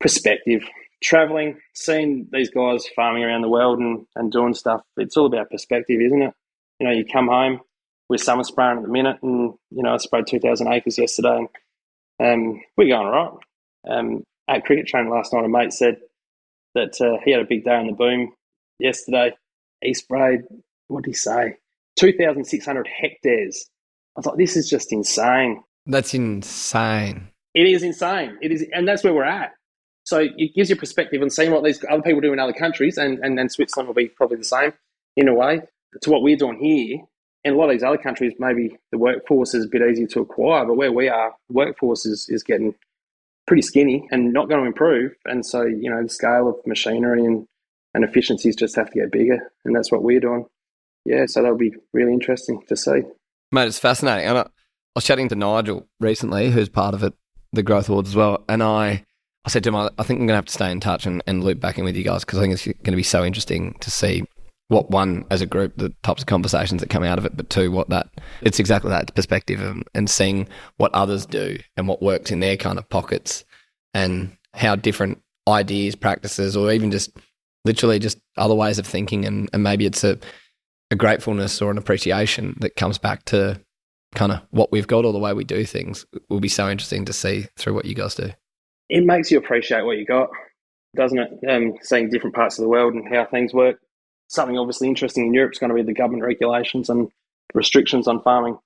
[0.00, 0.62] Perspective,
[1.02, 5.50] traveling, seeing these guys farming around the world and, and doing stuff, it's all about
[5.50, 6.34] perspective, isn't it?
[6.78, 7.60] You know, you come home,
[8.08, 11.46] we're summer spraying at the minute, and you know, I sprayed 2,000 acres yesterday,
[12.20, 13.98] and um, we're going all right.
[13.98, 15.98] Um, at cricket training last night, a mate said,
[16.74, 18.32] that uh, he had a big day on the boom
[18.78, 19.34] yesterday.
[19.82, 20.42] He sprayed,
[20.88, 21.56] what did he say?
[21.96, 23.66] 2,600 hectares.
[24.16, 25.62] I was like, this is just insane.
[25.86, 27.28] That's insane.
[27.54, 28.38] It is insane.
[28.40, 29.52] It is, and that's where we're at.
[30.04, 32.96] So it gives you perspective on seeing what these other people do in other countries,
[32.98, 34.72] and, and then Switzerland will be probably the same
[35.16, 35.60] in a way
[36.02, 37.00] to what we're doing here.
[37.42, 40.20] In a lot of these other countries, maybe the workforce is a bit easier to
[40.20, 42.74] acquire, but where we are, workforce is, is getting
[43.50, 45.10] pretty skinny and not going to improve.
[45.24, 47.48] And so, you know, the scale of machinery and,
[47.94, 49.40] and efficiencies just have to get bigger.
[49.64, 50.46] And that's what we're doing.
[51.04, 53.02] Yeah, so that'll be really interesting to see.
[53.50, 54.28] Mate, it's fascinating.
[54.28, 54.46] And I, I
[54.94, 57.12] was chatting to Nigel recently, who's part of it,
[57.52, 58.44] the Growth Awards as well.
[58.48, 59.04] And I,
[59.44, 61.20] I said to him, I, think I'm going to have to stay in touch and,
[61.26, 63.24] and loop back in with you guys because I think it's going to be so
[63.24, 64.22] interesting to see
[64.70, 67.50] what one as a group the types of conversations that come out of it but
[67.50, 68.08] two what that
[68.40, 72.56] it's exactly that perspective and, and seeing what others do and what works in their
[72.56, 73.44] kind of pockets
[73.94, 77.10] and how different ideas practices or even just
[77.64, 79.24] literally just other ways of thinking.
[79.24, 80.18] And, and maybe it's a,
[80.90, 83.60] a gratefulness or an appreciation that comes back to
[84.14, 86.68] kind of what we've got or the way we do things it will be so
[86.68, 88.30] interesting to see through what you guys do.
[88.88, 90.30] It makes you appreciate what you got
[90.96, 91.30] doesn't it?
[91.48, 93.80] Um, seeing different parts of the world and how things work
[94.30, 97.08] something obviously interesting in Europe is going to be the government regulations and
[97.52, 98.56] restrictions on farming.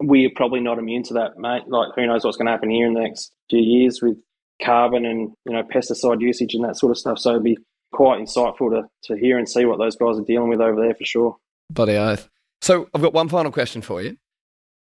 [0.00, 1.64] We're probably not immune to that, mate.
[1.66, 4.16] Like, who knows what's going to happen here in the next few years with
[4.62, 7.18] carbon and you know pesticide usage and that sort of stuff.
[7.18, 7.58] So it'd be
[7.92, 10.94] quite insightful to, to hear and see what those guys are dealing with over there
[10.94, 11.36] for sure.
[11.68, 12.28] Bloody oath.
[12.62, 14.16] So I've got one final question for you.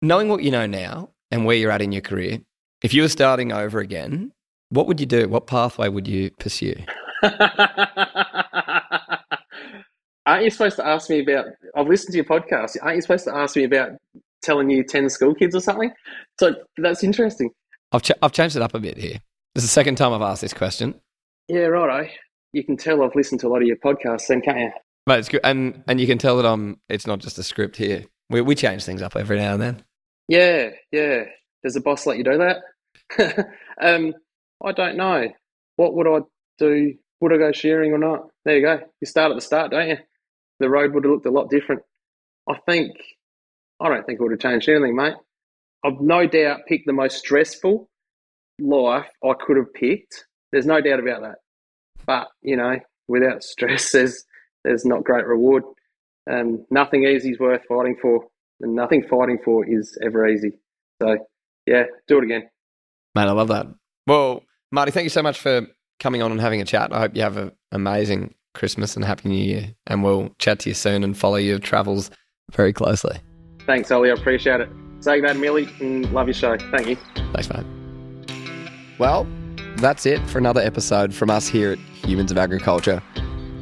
[0.00, 2.40] Knowing what you know now and where you're at in your career,
[2.82, 4.32] if you were starting over again,
[4.68, 5.28] what would you do?
[5.28, 6.76] What pathway would you pursue?
[10.26, 11.46] aren't you supposed to ask me about?
[11.76, 12.76] I've listened to your podcast.
[12.82, 13.92] Aren't you supposed to ask me about
[14.42, 15.92] telling you ten school kids or something?
[16.38, 17.50] So that's interesting.
[17.92, 19.18] I've ch- I've changed it up a bit here.
[19.54, 21.00] This is the second time I've asked this question.
[21.48, 22.10] Yeah, right.
[22.52, 24.70] You can tell I've listened to a lot of your podcasts, then, can't you?
[25.06, 26.80] But it's good, and and you can tell that I'm.
[26.88, 28.04] It's not just a script here.
[28.30, 29.84] We we change things up every now and then.
[30.28, 31.24] Yeah, yeah.
[31.62, 33.48] Does the boss let you do that?
[33.80, 34.14] um,
[34.64, 35.28] I don't know.
[35.76, 36.20] What would I
[36.58, 36.94] do?
[37.20, 38.28] Would I go shearing or not?
[38.44, 38.80] There you go.
[39.00, 39.96] You start at the start, don't you?
[40.64, 41.82] The road would have looked a lot different.
[42.48, 42.92] I think,
[43.80, 45.12] I don't think it would have changed anything, mate.
[45.84, 47.90] I've no doubt picked the most stressful
[48.58, 50.24] life I could have picked.
[50.52, 51.36] There's no doubt about that.
[52.06, 52.76] but you know,
[53.08, 54.24] without stress, there's
[54.64, 55.64] there's not great reward.
[56.30, 58.24] Um, nothing easy is worth fighting for,
[58.62, 60.52] and nothing fighting for is ever easy.
[61.02, 61.18] So,
[61.66, 62.48] yeah, do it again.
[63.14, 63.66] Mate, I love that.
[64.06, 64.42] Well,
[64.72, 65.66] Marty, thank you so much for
[66.00, 66.94] coming on and having a chat.
[66.94, 69.74] I hope you have an amazing Christmas and Happy New Year.
[69.86, 72.10] And we'll chat to you soon and follow your travels
[72.52, 73.18] very closely.
[73.66, 74.10] Thanks, Ollie.
[74.10, 74.68] I appreciate it.
[75.00, 76.56] Say that, Millie, and love your show.
[76.70, 76.96] Thank you.
[77.32, 77.64] Thanks, mate.
[78.98, 79.26] Well,
[79.76, 83.02] that's it for another episode from us here at Humans of Agriculture.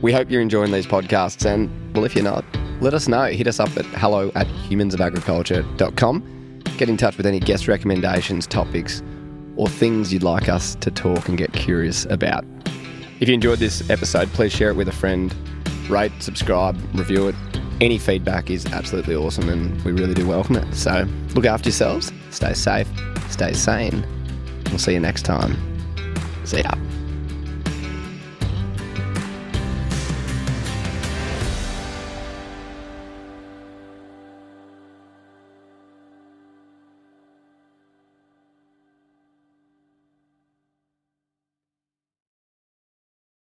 [0.02, 1.46] We hope you're enjoying these podcasts.
[1.46, 2.44] And, well, if you're not,
[2.80, 3.26] let us know.
[3.26, 6.60] Hit us up at hello at humansofagriculture.com.
[6.76, 9.02] Get in touch with any guest recommendations, topics,
[9.56, 12.44] or things you'd like us to talk and get curious about.
[13.22, 15.32] If you enjoyed this episode, please share it with a friend.
[15.88, 17.36] Rate, subscribe, review it.
[17.80, 20.74] Any feedback is absolutely awesome and we really do welcome it.
[20.74, 21.06] So
[21.36, 22.88] look after yourselves, stay safe,
[23.28, 24.04] stay sane.
[24.70, 25.56] We'll see you next time.
[26.44, 26.72] See ya.